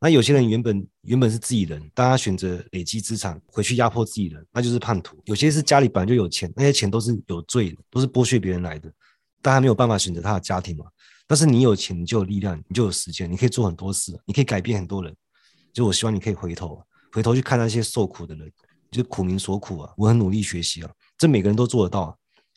[0.00, 5.20] 那有些人原本原本是自己人，但他选择累积资产回去压迫自己人，那就是叛徒。
[5.24, 8.88] 有些是家里本来就有钱，那些钱都是有罪的，都是剥削别人来的，
[9.40, 10.84] 但他没有办法选择他的家庭嘛。
[11.26, 15.12] 但是你有钱，你就有力量，你就有时间，你可以做很多事，你可以改变很多人。
[15.72, 18.48] 就我希望你可以回头，回头去看那些受苦的人，
[18.92, 19.92] 就是苦民所苦啊。
[19.96, 22.02] 我很努力学习啊，这每个人都做得到。
[22.02, 22.14] 啊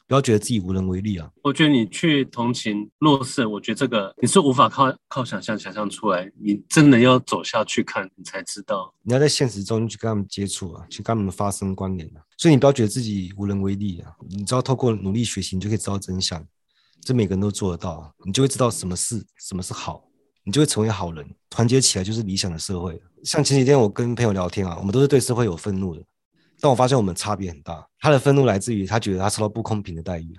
[0.07, 1.27] 不要觉得自己无能为力啊！
[1.41, 8.93] 我觉得你去同情弱势，我觉得这个你是无法靠靠想象想象出来，你真的要走下去看，你才知道。
[9.01, 12.21] 你要在现实中去跟他们接触啊，去跟他们发生关联啊。
[12.37, 14.13] 所以你不要觉得自己无能为力啊！
[14.29, 16.45] 你只要透过努力学习，你就可以知道真相。
[17.01, 20.03] 这每个人都做得到，你就会知道什么是什么是好，
[20.43, 21.27] 你就会成为好人。
[21.49, 23.01] 团结起来就是理想的社会。
[23.23, 26.03] 像前几天我跟朋友聊天啊，我们都是对社会有愤怒的。
[26.65, 30.35] 但我发现我们差别很大，他的愤怒来自于他觉得他受到不公平的待遇，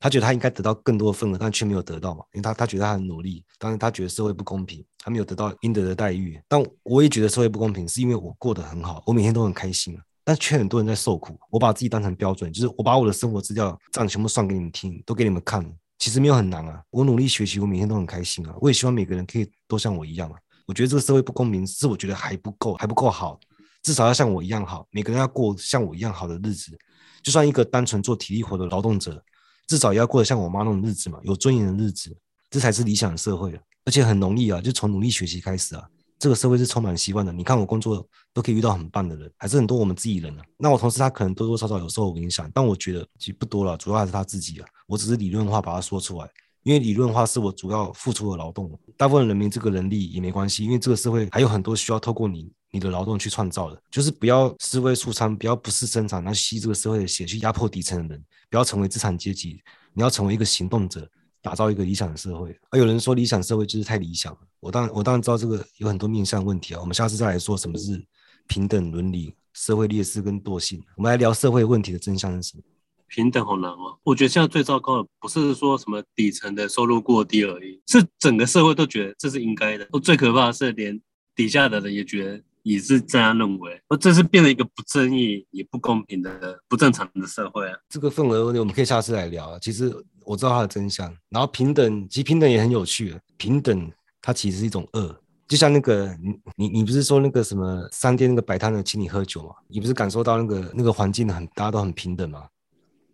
[0.00, 6.42] 他觉得他应该得到更多的份额，但却没有得到嘛，因为他他觉得他很努力，但是他觉得社会不公平，他没有得到应得的待遇。
[6.48, 11.38] 但我也觉得社会不公平，是因为我过得很好，我每天都很开心，但却很多人在受苦。
[11.50, 15.64] 我把自己当成标准，就是我把我的生活资料账全部算给你们听，都给你们看，
[16.00, 16.82] 其实没有很难啊。
[16.90, 18.54] 我努力学习，我每天都很开心啊。
[18.60, 20.36] 我也希望每个人可以都像我一样啊。
[20.66, 23.38] 我觉得这个社会不公平，是我觉得还不够，还不够好。
[23.82, 26.76] 至少要像我一样好，每个人要过像我一样好的日子。
[27.22, 29.22] 就算一个单纯做体力活的劳动者，
[29.66, 32.16] 至少也要过得像我妈那种日子嘛，有尊严的日子，
[32.50, 33.58] 这才是理想的社会。
[33.84, 35.82] 而且很容易啊，就从努力学习开始啊。
[36.18, 37.32] 这个社会是充满希望的。
[37.32, 40.42] 你看我工作都可以遇到很棒的人，还是很多我们自己人啊。
[40.58, 44.68] 那我同事他可能多多少少有受我影响，但我觉得其实不多了，主要还是他自己啊。
[44.86, 46.28] 我只是理论化把它说出来，
[46.62, 48.70] 因为理论化是我主要付出的劳动。
[48.98, 52.52] 大部分人没这个能力也没关系，因为这个社会还有很多需要透过你。
[52.70, 59.60] 你的劳动去创造的，就是不要思维出仓，不要不是生产，然后吸这个社会的血去压迫底层的人，不要成为资产阶级，
[59.92, 61.08] 你要成为一个行动者，
[61.42, 62.56] 打造一个理想的社会。
[62.70, 68.00] 而有人说理想社会就是太理想了，我当然我当然知道这个有很多面向问题啊，我们下次再来说什么是
[68.46, 72.62] 平等伦理、社会劣势跟惰性，我们来聊社会问题的真相是什么？
[73.08, 79.84] 平等好难哦，我觉得现在最糟糕的不是说什么底层的收入过低而已，是整个社会都觉得这是应该的。
[80.00, 81.00] 最可怕的是连
[81.34, 82.40] 底下的人也觉得。
[82.62, 87.76] 也是这样认为，而这是变成一个不正义也不公平的不正常的社会啊。
[87.88, 89.58] 这个份额问题我们可以下次来聊。
[89.58, 89.90] 其实
[90.24, 93.18] 我知道它的真相，然后平等，其实平等也很有趣。
[93.36, 93.90] 平等
[94.20, 99.54] 它其实是一种恶，就像那个你你你不是说那个什么商店那个摆摊的请你喝酒吗？
[99.68, 102.46] 你不是感受到那个那个环境很大家都很平等吗？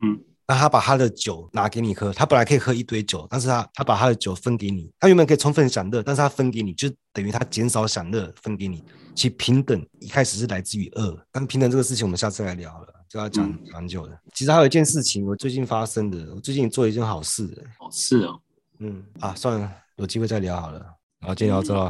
[0.03, 0.21] 嗯。
[0.49, 8.85] 那他把他的酒拿给你喝，他本来可以喝一堆酒，但是他他把他的酒分给你，他原本可以充分享乐，但是他分给你，就等于他减少享乐分给你。
[9.15, 14.13] 其实平等一开始是来自于恶，但平等这个事情我们下次来聊了，就要讲蛮久的。
[14.13, 17.67] 嗯、其实还有一件事情，我最近发生的，我最近做了一件好事。
[17.79, 18.41] 好事哦，
[18.79, 20.81] 嗯啊，算了，有机会再聊好了。
[21.23, 21.85] 好，今天聊到这了。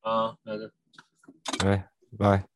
[0.00, 0.72] 啊，好的，
[1.58, 2.55] 拜拜。